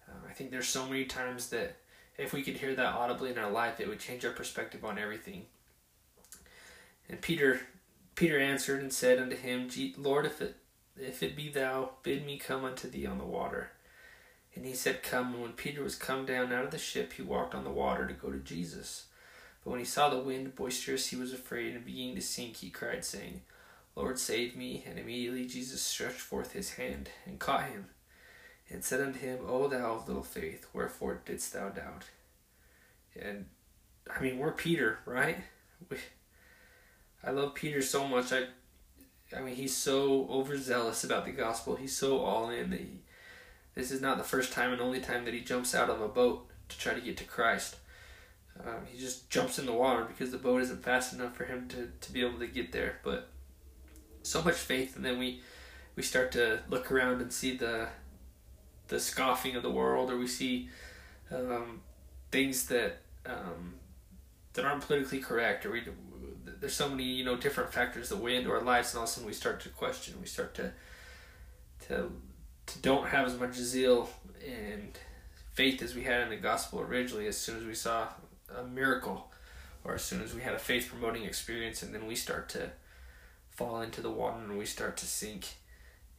Uh, 0.06 0.28
I 0.28 0.32
think 0.32 0.50
there's 0.50 0.68
so 0.68 0.86
many 0.86 1.06
times 1.06 1.48
that 1.48 1.76
if 2.18 2.32
we 2.32 2.42
could 2.42 2.58
hear 2.58 2.74
that 2.74 2.94
audibly 2.94 3.30
in 3.30 3.38
our 3.38 3.50
life 3.50 3.80
it 3.80 3.88
would 3.88 3.98
change 3.98 4.24
our 4.24 4.32
perspective 4.32 4.84
on 4.84 4.98
everything 4.98 5.46
and 7.08 7.20
Peter 7.20 7.60
Peter 8.14 8.38
answered 8.38 8.80
and 8.80 8.92
said 8.92 9.18
unto 9.18 9.36
him 9.36 9.68
Lord 9.96 10.26
if 10.26 10.40
it 10.40 10.56
if 10.96 11.22
it 11.22 11.36
be 11.36 11.48
thou 11.48 11.90
bid 12.02 12.24
me 12.24 12.38
come 12.38 12.64
unto 12.64 12.88
thee 12.88 13.06
on 13.06 13.18
the 13.18 13.24
water 13.24 13.70
and 14.54 14.64
he 14.64 14.74
said, 14.74 15.02
Come. 15.02 15.34
And 15.34 15.42
when 15.42 15.52
Peter 15.52 15.82
was 15.82 15.96
come 15.96 16.26
down 16.26 16.52
out 16.52 16.64
of 16.64 16.70
the 16.70 16.78
ship, 16.78 17.14
he 17.14 17.22
walked 17.22 17.54
on 17.54 17.64
the 17.64 17.70
water 17.70 18.06
to 18.06 18.14
go 18.14 18.30
to 18.30 18.38
Jesus. 18.38 19.06
But 19.62 19.70
when 19.70 19.80
he 19.80 19.86
saw 19.86 20.08
the 20.08 20.18
wind 20.18 20.54
boisterous, 20.54 21.08
he 21.08 21.16
was 21.16 21.32
afraid, 21.32 21.74
and 21.74 21.84
beginning 21.84 22.14
to 22.16 22.20
sink, 22.20 22.56
he 22.56 22.70
cried, 22.70 23.04
saying, 23.04 23.42
Lord, 23.96 24.18
save 24.18 24.56
me. 24.56 24.84
And 24.88 24.98
immediately 24.98 25.46
Jesus 25.46 25.82
stretched 25.82 26.20
forth 26.20 26.52
his 26.52 26.74
hand 26.74 27.10
and 27.26 27.38
caught 27.38 27.64
him, 27.64 27.86
and 28.70 28.84
said 28.84 29.00
unto 29.00 29.18
him, 29.18 29.40
O 29.48 29.68
thou 29.68 29.94
of 29.94 30.08
little 30.08 30.22
faith, 30.22 30.66
wherefore 30.72 31.20
didst 31.24 31.52
thou 31.52 31.70
doubt? 31.70 32.04
And 33.20 33.46
I 34.14 34.20
mean, 34.20 34.38
we're 34.38 34.52
Peter, 34.52 34.98
right? 35.06 35.38
I 37.26 37.30
love 37.30 37.54
Peter 37.54 37.80
so 37.82 38.06
much. 38.06 38.32
I, 38.32 38.44
I 39.36 39.40
mean, 39.40 39.54
he's 39.54 39.76
so 39.76 40.26
overzealous 40.30 41.04
about 41.04 41.24
the 41.24 41.32
gospel. 41.32 41.76
He's 41.76 41.96
so 41.96 42.18
all 42.18 42.50
in 42.50 42.70
that 42.70 42.80
he, 42.80 43.00
this 43.74 43.90
is 43.90 44.00
not 44.00 44.18
the 44.18 44.24
first 44.24 44.52
time 44.52 44.72
and 44.72 44.80
only 44.80 45.00
time 45.00 45.24
that 45.24 45.34
he 45.34 45.40
jumps 45.40 45.74
out 45.74 45.90
of 45.90 46.00
a 46.00 46.08
boat 46.08 46.46
to 46.68 46.78
try 46.78 46.94
to 46.94 47.00
get 47.00 47.16
to 47.18 47.24
Christ. 47.24 47.76
Um, 48.60 48.86
he 48.86 48.98
just 48.98 49.30
jumps 49.30 49.58
in 49.58 49.66
the 49.66 49.72
water 49.72 50.04
because 50.04 50.30
the 50.30 50.38
boat 50.38 50.62
isn't 50.62 50.84
fast 50.84 51.12
enough 51.12 51.34
for 51.34 51.44
him 51.44 51.66
to, 51.68 51.90
to 52.00 52.12
be 52.12 52.24
able 52.24 52.38
to 52.38 52.46
get 52.46 52.72
there. 52.72 52.98
But 53.02 53.28
so 54.22 54.42
much 54.42 54.54
faith, 54.54 54.96
and 54.96 55.04
then 55.04 55.18
we 55.18 55.40
we 55.96 56.02
start 56.02 56.32
to 56.32 56.60
look 56.68 56.90
around 56.90 57.20
and 57.20 57.32
see 57.32 57.56
the 57.56 57.88
the 58.88 59.00
scoffing 59.00 59.56
of 59.56 59.62
the 59.62 59.70
world, 59.70 60.10
or 60.10 60.18
we 60.18 60.26
see 60.26 60.68
um, 61.32 61.80
things 62.30 62.66
that 62.66 62.98
um, 63.26 63.74
that 64.52 64.64
aren't 64.64 64.86
politically 64.86 65.18
correct, 65.18 65.66
or 65.66 65.72
we 65.72 65.82
there's 66.44 66.74
so 66.74 66.88
many 66.88 67.04
you 67.04 67.24
know 67.24 67.36
different 67.36 67.72
factors 67.72 68.08
that 68.08 68.18
weigh 68.18 68.36
into 68.36 68.50
our 68.50 68.62
lives, 68.62 68.92
and 68.92 68.98
all 68.98 69.04
of 69.04 69.10
a 69.10 69.12
sudden 69.12 69.26
we 69.26 69.32
start 69.32 69.60
to 69.62 69.68
question, 69.70 70.14
we 70.20 70.26
start 70.26 70.54
to 70.54 70.72
to 71.88 72.10
to 72.66 72.78
don't 72.78 73.08
have 73.08 73.26
as 73.26 73.38
much 73.38 73.54
zeal 73.54 74.08
and 74.46 74.98
faith 75.52 75.82
as 75.82 75.94
we 75.94 76.02
had 76.02 76.22
in 76.22 76.30
the 76.30 76.36
gospel 76.36 76.80
originally 76.80 77.26
as 77.26 77.36
soon 77.36 77.56
as 77.56 77.64
we 77.64 77.74
saw 77.74 78.08
a 78.58 78.64
miracle 78.64 79.30
or 79.84 79.94
as 79.94 80.02
soon 80.02 80.22
as 80.22 80.34
we 80.34 80.40
had 80.40 80.54
a 80.54 80.58
faith 80.58 80.88
promoting 80.88 81.24
experience 81.24 81.82
and 81.82 81.94
then 81.94 82.06
we 82.06 82.14
start 82.14 82.48
to 82.48 82.70
fall 83.50 83.80
into 83.82 84.00
the 84.00 84.10
water 84.10 84.38
and 84.38 84.58
we 84.58 84.64
start 84.64 84.96
to 84.96 85.06
sink. 85.06 85.46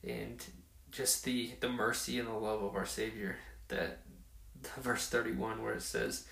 And 0.07 0.43
just 0.91 1.25
the 1.25 1.51
the 1.59 1.69
mercy 1.69 2.19
and 2.19 2.27
the 2.27 2.33
love 2.33 2.63
of 2.63 2.75
our 2.75 2.85
savior 2.85 3.35
that 3.67 3.99
verse 4.79 5.07
31 5.07 5.61
where 5.61 5.73
it 5.73 5.81
says 5.81 6.25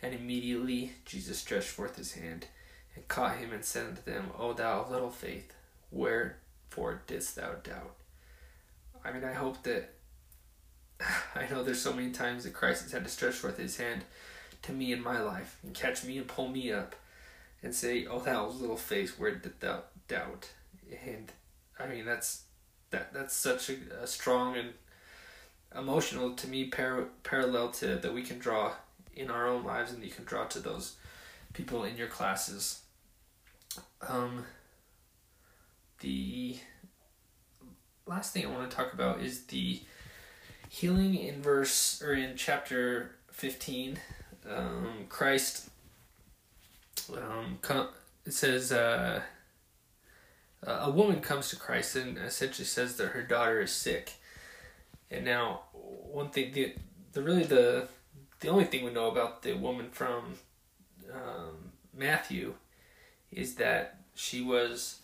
and 0.00 0.14
immediately 0.14 0.92
jesus 1.04 1.38
stretched 1.38 1.68
forth 1.68 1.96
his 1.96 2.12
hand 2.12 2.46
and 2.94 3.06
caught 3.08 3.36
him 3.36 3.52
and 3.52 3.64
said 3.64 3.86
unto 3.86 4.02
them 4.02 4.30
o 4.38 4.52
thou 4.52 4.80
of 4.80 4.90
little 4.90 5.10
faith 5.10 5.54
wherefore 5.90 7.02
didst 7.06 7.36
thou 7.36 7.52
doubt 7.62 7.96
I 9.04 9.12
mean, 9.12 9.24
I 9.24 9.32
hope 9.32 9.62
that. 9.64 9.90
I 11.34 11.46
know 11.50 11.62
there's 11.62 11.80
so 11.80 11.92
many 11.92 12.10
times 12.10 12.44
that 12.44 12.54
Christ 12.54 12.84
has 12.84 12.92
had 12.92 13.04
to 13.04 13.10
stretch 13.10 13.34
forth 13.34 13.58
his 13.58 13.76
hand 13.76 14.02
to 14.62 14.72
me 14.72 14.92
in 14.92 15.02
my 15.02 15.20
life 15.20 15.58
and 15.62 15.74
catch 15.74 16.04
me 16.04 16.16
and 16.16 16.26
pull 16.26 16.48
me 16.48 16.72
up 16.72 16.96
and 17.62 17.74
say, 17.74 18.06
Oh, 18.06 18.20
thou 18.20 18.46
little 18.46 18.76
face, 18.76 19.18
where 19.18 19.34
did 19.34 19.60
thou 19.60 19.82
doubt? 20.08 20.50
And 21.06 21.30
I 21.78 21.86
mean, 21.86 22.06
that's 22.06 22.42
that 22.90 23.12
that's 23.12 23.34
such 23.34 23.68
a, 23.68 23.76
a 24.02 24.06
strong 24.06 24.56
and 24.56 24.70
emotional 25.76 26.34
to 26.34 26.46
me 26.46 26.66
par- 26.66 27.08
parallel 27.24 27.70
to 27.72 27.96
that 27.96 28.14
we 28.14 28.22
can 28.22 28.38
draw 28.38 28.72
in 29.14 29.30
our 29.30 29.46
own 29.46 29.64
lives 29.64 29.92
and 29.92 30.02
you 30.02 30.10
can 30.10 30.24
draw 30.24 30.44
to 30.46 30.60
those 30.60 30.96
people 31.52 31.84
in 31.84 31.96
your 31.96 32.06
classes. 32.06 32.80
Um, 34.08 34.44
the 36.00 36.58
last 38.06 38.32
thing 38.32 38.44
I 38.44 38.50
want 38.50 38.70
to 38.70 38.76
talk 38.76 38.92
about 38.92 39.20
is 39.20 39.44
the 39.46 39.80
healing 40.68 41.14
in 41.14 41.40
verse 41.42 42.02
or 42.02 42.12
in 42.12 42.36
chapter 42.36 43.16
15. 43.32 43.98
Um, 44.50 45.06
Christ, 45.08 45.70
um, 47.16 47.58
it 48.26 48.32
says, 48.32 48.72
uh, 48.72 49.22
a 50.66 50.90
woman 50.90 51.20
comes 51.20 51.50
to 51.50 51.56
Christ 51.56 51.96
and 51.96 52.18
essentially 52.18 52.66
says 52.66 52.96
that 52.96 53.08
her 53.08 53.22
daughter 53.22 53.60
is 53.60 53.72
sick. 53.72 54.14
And 55.10 55.24
now, 55.24 55.62
one 55.72 56.30
thing, 56.30 56.52
the, 56.52 56.74
the 57.12 57.22
really 57.22 57.44
the 57.44 57.88
the 58.40 58.48
only 58.48 58.64
thing 58.64 58.84
we 58.84 58.92
know 58.92 59.10
about 59.10 59.42
the 59.42 59.54
woman 59.54 59.88
from 59.90 60.34
um, 61.12 61.72
Matthew 61.96 62.54
is 63.36 63.56
that 63.56 64.00
she 64.14 64.42
was 64.42 65.00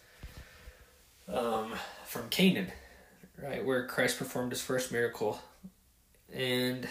um, 1.28 1.72
from 2.06 2.28
Canaan, 2.28 2.72
right 3.42 3.64
where 3.64 3.86
Christ 3.86 4.18
performed 4.18 4.52
his 4.52 4.62
first 4.62 4.92
miracle. 4.92 5.40
And 6.32 6.88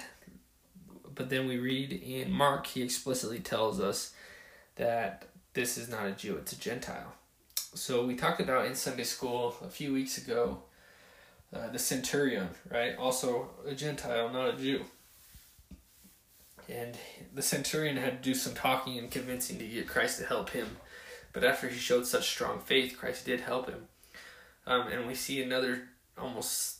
but 1.13 1.29
then 1.29 1.47
we 1.47 1.57
read 1.57 1.91
in 1.91 2.31
Mark 2.31 2.67
he 2.67 2.81
explicitly 2.81 3.39
tells 3.39 3.79
us 3.79 4.13
that 4.75 5.25
this 5.53 5.77
is 5.77 5.89
not 5.89 6.07
a 6.07 6.11
Jew, 6.11 6.37
it's 6.37 6.53
a 6.53 6.59
Gentile. 6.59 7.13
So 7.73 8.05
we 8.05 8.15
talked 8.15 8.41
about 8.41 8.65
in 8.65 8.75
Sunday 8.75 9.03
school 9.03 9.55
a 9.63 9.69
few 9.69 9.93
weeks 9.93 10.17
ago 10.17 10.63
uh, 11.53 11.69
the 11.69 11.79
centurion, 11.79 12.49
right? 12.69 12.95
Also 12.97 13.49
a 13.65 13.73
Gentile, 13.73 14.29
not 14.29 14.53
a 14.53 14.57
Jew. 14.57 14.85
And 16.69 16.95
the 17.33 17.41
centurion 17.41 17.97
had 17.97 18.21
to 18.21 18.29
do 18.29 18.35
some 18.35 18.53
talking 18.53 18.99
and 18.99 19.09
convincing 19.09 19.57
to 19.57 19.65
get 19.65 19.87
Christ 19.87 20.19
to 20.19 20.25
help 20.25 20.51
him. 20.51 20.77
But 21.39 21.47
after 21.47 21.69
he 21.69 21.79
showed 21.79 22.05
such 22.05 22.27
strong 22.27 22.59
faith, 22.59 22.97
Christ 22.97 23.25
did 23.25 23.39
help 23.39 23.69
him. 23.69 23.87
Um, 24.67 24.89
and 24.89 25.07
we 25.07 25.15
see 25.15 25.41
another 25.41 25.83
almost 26.17 26.79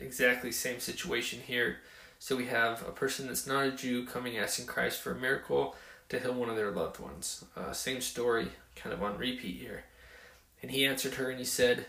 exactly 0.00 0.50
same 0.50 0.80
situation 0.80 1.38
here. 1.46 1.76
So 2.18 2.34
we 2.34 2.46
have 2.46 2.82
a 2.82 2.90
person 2.90 3.28
that's 3.28 3.46
not 3.46 3.64
a 3.64 3.70
Jew 3.70 4.04
coming 4.04 4.36
asking 4.36 4.66
Christ 4.66 5.00
for 5.00 5.12
a 5.12 5.20
miracle 5.20 5.76
to 6.08 6.18
heal 6.18 6.34
one 6.34 6.50
of 6.50 6.56
their 6.56 6.72
loved 6.72 6.98
ones. 6.98 7.44
Uh, 7.56 7.70
same 7.72 8.00
story, 8.00 8.48
kind 8.74 8.92
of 8.92 9.04
on 9.04 9.18
repeat 9.18 9.60
here. 9.60 9.84
And 10.62 10.72
he 10.72 10.84
answered 10.84 11.14
her 11.14 11.30
and 11.30 11.38
he 11.38 11.44
said, 11.44 11.86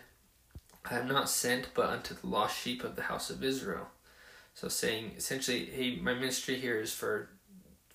I 0.88 1.00
am 1.00 1.08
not 1.08 1.28
sent 1.28 1.70
but 1.74 1.90
unto 1.90 2.14
the 2.14 2.28
lost 2.28 2.56
sheep 2.56 2.84
of 2.84 2.94
the 2.94 3.02
house 3.02 3.28
of 3.28 3.42
Israel. 3.42 3.88
So 4.54 4.68
saying 4.68 5.14
essentially, 5.16 5.64
hey, 5.64 5.96
my 5.96 6.14
ministry 6.14 6.60
here 6.60 6.78
is 6.78 6.94
for 6.94 7.30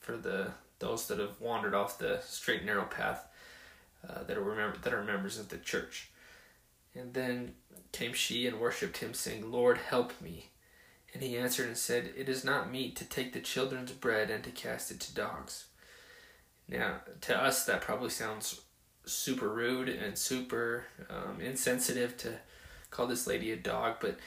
for 0.01 0.17
the 0.17 0.51
those 0.79 1.08
that 1.08 1.19
have 1.19 1.39
wandered 1.39 1.73
off 1.73 1.97
the 1.97 2.19
straight 2.25 2.65
narrow 2.65 2.84
path 2.84 3.28
uh, 4.07 4.23
that 4.23 4.38
are 4.38 4.43
remember 4.43 4.77
that 4.77 4.93
are 4.93 5.03
members 5.03 5.38
of 5.38 5.49
the 5.49 5.57
church. 5.57 6.09
And 6.95 7.13
then 7.13 7.53
came 7.91 8.13
she 8.13 8.47
and 8.47 8.59
worshipped 8.59 8.97
him, 8.97 9.13
saying, 9.13 9.51
Lord, 9.51 9.77
help 9.77 10.19
me. 10.21 10.49
And 11.13 11.23
he 11.23 11.38
answered 11.38 11.67
and 11.67 11.77
said, 11.77 12.12
It 12.15 12.29
is 12.29 12.43
not 12.43 12.71
meet 12.71 12.95
to 12.97 13.05
take 13.05 13.33
the 13.33 13.39
children's 13.39 13.91
bread 13.91 14.29
and 14.29 14.43
to 14.43 14.51
cast 14.51 14.91
it 14.91 14.99
to 15.01 15.15
dogs. 15.15 15.65
Now, 16.67 16.97
to 17.21 17.35
us, 17.35 17.65
that 17.65 17.81
probably 17.81 18.09
sounds 18.09 18.62
super 19.05 19.49
rude 19.49 19.89
and 19.89 20.17
super 20.17 20.85
um, 21.09 21.41
insensitive 21.41 22.15
to 22.17 22.33
call 22.91 23.07
this 23.07 23.25
lady 23.27 23.51
a 23.51 23.55
dog, 23.55 23.95
but 23.99 24.17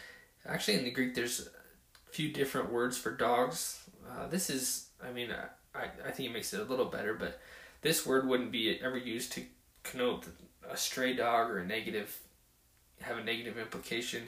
actually, 0.46 0.78
in 0.78 0.85
the 0.85 0.90
Greek, 0.90 1.14
there's 1.14 1.48
a 1.48 2.12
few 2.12 2.32
different 2.32 2.72
words 2.72 2.98
for 2.98 3.12
dogs. 3.12 3.85
Uh, 4.11 4.26
this 4.26 4.50
is, 4.50 4.88
I 5.02 5.12
mean, 5.12 5.30
I, 5.74 5.85
I 6.06 6.11
think 6.11 6.30
it 6.30 6.32
makes 6.32 6.52
it 6.52 6.61
a 6.61 6.64
little 6.64 6.87
better, 6.87 7.14
but 7.14 7.40
this 7.82 8.06
word 8.06 8.26
wouldn't 8.26 8.52
be 8.52 8.80
ever 8.80 8.96
used 8.96 9.32
to 9.32 9.44
connote 9.83 10.27
a 10.68 10.77
stray 10.77 11.14
dog 11.14 11.51
or 11.51 11.59
a 11.59 11.66
negative 11.66 12.18
have 13.01 13.18
a 13.18 13.25
negative 13.25 13.59
implication. 13.59 14.23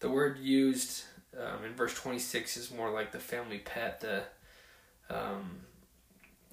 The 0.00 0.08
word 0.08 0.38
used 0.38 1.04
um, 1.36 1.64
in 1.64 1.74
verse 1.74 1.94
26 1.94 2.56
is 2.56 2.70
more 2.70 2.90
like 2.90 3.10
the 3.10 3.18
family 3.18 3.58
pet, 3.58 4.00
the 4.00 4.22
um, 5.10 5.60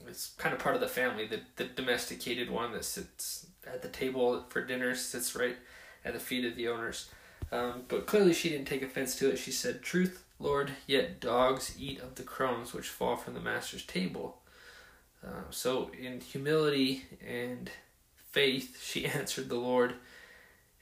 it's 0.07 0.31
kind 0.37 0.53
of 0.53 0.59
part 0.59 0.75
of 0.75 0.81
the 0.81 0.87
family, 0.87 1.27
the, 1.27 1.41
the 1.55 1.65
domesticated 1.65 2.49
one 2.49 2.71
that 2.73 2.85
sits 2.85 3.47
at 3.65 3.81
the 3.81 3.87
table 3.87 4.45
for 4.49 4.63
dinner, 4.65 4.95
sits 4.95 5.35
right 5.35 5.57
at 6.03 6.13
the 6.13 6.19
feet 6.19 6.45
of 6.45 6.55
the 6.55 6.67
owners. 6.67 7.09
Um, 7.51 7.83
but 7.87 8.07
clearly 8.07 8.33
she 8.33 8.49
didn't 8.49 8.67
take 8.67 8.81
offense 8.81 9.15
to 9.17 9.29
it. 9.29 9.37
She 9.37 9.51
said, 9.51 9.81
Truth, 9.81 10.23
Lord, 10.39 10.71
yet 10.87 11.19
dogs 11.19 11.75
eat 11.79 12.01
of 12.01 12.15
the 12.15 12.23
crumbs 12.23 12.73
which 12.73 12.87
fall 12.87 13.15
from 13.15 13.33
the 13.33 13.39
master's 13.39 13.85
table. 13.85 14.41
Uh, 15.25 15.43
so, 15.51 15.91
in 15.99 16.19
humility 16.19 17.05
and 17.25 17.69
faith, 18.31 18.81
she 18.81 19.05
answered 19.05 19.49
the 19.49 19.55
Lord 19.55 19.95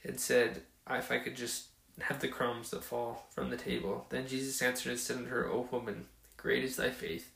and 0.04 0.18
said, 0.18 0.62
if 0.88 1.12
I 1.12 1.18
could 1.18 1.36
just 1.36 1.66
have 2.02 2.20
the 2.20 2.28
crumbs 2.28 2.70
that 2.70 2.84
fall 2.84 3.26
from 3.30 3.50
the 3.50 3.56
table. 3.56 4.06
Then 4.08 4.26
Jesus 4.26 4.62
answered 4.62 4.90
and 4.90 4.98
said 4.98 5.18
unto 5.18 5.30
her, 5.30 5.48
O 5.48 5.68
woman, 5.70 6.06
great 6.36 6.64
is 6.64 6.76
thy 6.76 6.90
faith. 6.90 7.32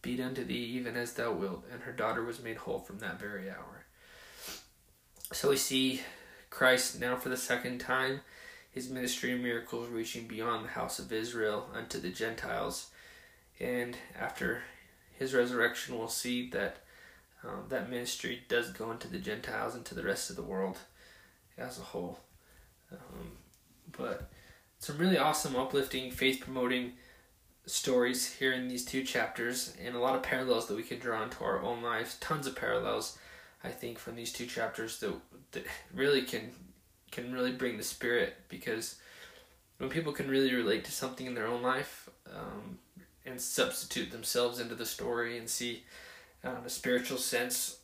Be 0.00 0.14
it 0.14 0.22
unto 0.22 0.44
thee 0.44 0.54
even 0.54 0.96
as 0.96 1.12
thou 1.12 1.32
wilt. 1.32 1.64
And 1.72 1.82
her 1.82 1.92
daughter 1.92 2.24
was 2.24 2.42
made 2.42 2.56
whole 2.56 2.78
from 2.78 2.98
that 3.00 3.20
very 3.20 3.50
hour. 3.50 3.84
So 5.32 5.50
we 5.50 5.56
see 5.56 6.00
Christ 6.50 7.00
now 7.00 7.16
for 7.16 7.28
the 7.28 7.36
second 7.36 7.80
time, 7.80 8.20
his 8.70 8.88
ministry 8.88 9.32
and 9.32 9.42
miracles 9.42 9.88
reaching 9.88 10.26
beyond 10.26 10.64
the 10.64 10.70
house 10.70 10.98
of 10.98 11.12
Israel 11.12 11.68
unto 11.74 12.00
the 12.00 12.10
Gentiles. 12.10 12.90
And 13.60 13.96
after 14.18 14.62
his 15.18 15.34
resurrection, 15.34 15.98
we'll 15.98 16.08
see 16.08 16.48
that 16.50 16.78
um, 17.44 17.64
that 17.68 17.90
ministry 17.90 18.42
does 18.48 18.70
go 18.70 18.90
into 18.90 19.08
the 19.08 19.18
Gentiles 19.18 19.74
and 19.74 19.84
to 19.86 19.94
the 19.94 20.02
rest 20.02 20.30
of 20.30 20.36
the 20.36 20.42
world 20.42 20.78
as 21.56 21.78
a 21.78 21.82
whole. 21.82 22.18
Um, 22.92 23.32
but 23.96 24.30
some 24.78 24.98
really 24.98 25.18
awesome, 25.18 25.56
uplifting, 25.56 26.10
faith 26.10 26.40
promoting 26.40 26.92
stories 27.66 28.34
here 28.34 28.52
in 28.52 28.68
these 28.68 28.84
two 28.84 29.04
chapters, 29.04 29.74
and 29.84 29.94
a 29.94 30.00
lot 30.00 30.16
of 30.16 30.22
parallels 30.22 30.66
that 30.68 30.76
we 30.76 30.82
can 30.82 30.98
draw 30.98 31.22
into 31.22 31.44
our 31.44 31.60
own 31.62 31.82
lives. 31.82 32.16
Tons 32.20 32.46
of 32.46 32.56
parallels, 32.56 33.18
I 33.62 33.68
think, 33.68 33.98
from 33.98 34.16
these 34.16 34.32
two 34.32 34.46
chapters 34.46 34.98
that, 35.00 35.14
that 35.52 35.64
really 35.92 36.22
can 36.22 36.50
can 37.10 37.32
really 37.32 37.52
bring 37.52 37.78
the 37.78 37.82
spirit 37.82 38.36
because 38.50 38.96
when 39.78 39.88
people 39.88 40.12
can 40.12 40.28
really 40.28 40.54
relate 40.54 40.84
to 40.84 40.92
something 40.92 41.26
in 41.26 41.34
their 41.34 41.46
own 41.46 41.62
life 41.62 42.10
um, 42.30 42.78
and 43.24 43.40
substitute 43.40 44.10
themselves 44.10 44.60
into 44.60 44.74
the 44.74 44.84
story 44.84 45.38
and 45.38 45.48
see 45.48 45.84
uh, 46.44 46.56
a 46.64 46.70
spiritual 46.70 47.18
sense 47.18 47.78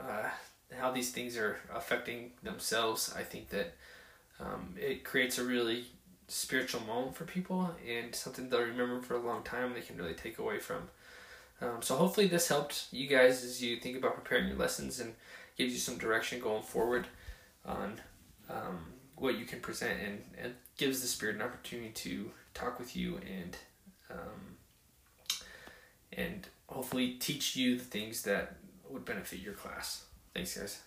uh, 0.00 0.28
how 0.76 0.90
these 0.90 1.10
things 1.10 1.36
are 1.36 1.58
affecting 1.74 2.32
themselves, 2.42 3.14
I 3.16 3.22
think 3.22 3.48
that 3.50 3.74
um, 4.40 4.74
it 4.78 5.04
creates 5.04 5.38
a 5.38 5.44
really 5.44 5.86
spiritual 6.28 6.82
moment 6.82 7.16
for 7.16 7.24
people 7.24 7.74
and 7.88 8.14
something 8.14 8.48
they'll 8.48 8.60
remember 8.60 9.00
for 9.00 9.14
a 9.14 9.18
long 9.20 9.42
time 9.42 9.72
they 9.72 9.80
can 9.80 9.96
really 9.96 10.14
take 10.14 10.38
away 10.38 10.58
from. 10.58 10.88
Um, 11.60 11.80
so 11.80 11.96
hopefully 11.96 12.28
this 12.28 12.48
helped 12.48 12.86
you 12.92 13.08
guys 13.08 13.42
as 13.42 13.62
you 13.62 13.78
think 13.78 13.96
about 13.96 14.14
preparing 14.14 14.46
your 14.46 14.58
lessons 14.58 15.00
and 15.00 15.14
gives 15.56 15.72
you 15.72 15.78
some 15.78 15.98
direction 15.98 16.40
going 16.40 16.62
forward 16.62 17.06
on 17.64 18.00
um, 18.48 18.92
what 19.16 19.38
you 19.38 19.44
can 19.44 19.60
present 19.60 19.98
and, 20.00 20.22
and 20.40 20.54
gives 20.76 21.00
the 21.00 21.08
spirit 21.08 21.34
an 21.34 21.42
opportunity 21.42 21.90
to 21.90 22.30
talk 22.54 22.78
with 22.78 22.94
you 22.94 23.16
and 23.16 23.56
um, 24.10 24.56
and 26.12 26.46
hopefully 26.68 27.14
teach 27.14 27.56
you 27.56 27.76
the 27.76 27.84
things 27.84 28.22
that 28.22 28.56
would 28.88 29.04
benefit 29.04 29.40
your 29.40 29.54
class. 29.54 30.04
Thanks 30.34 30.56
guys. 30.56 30.80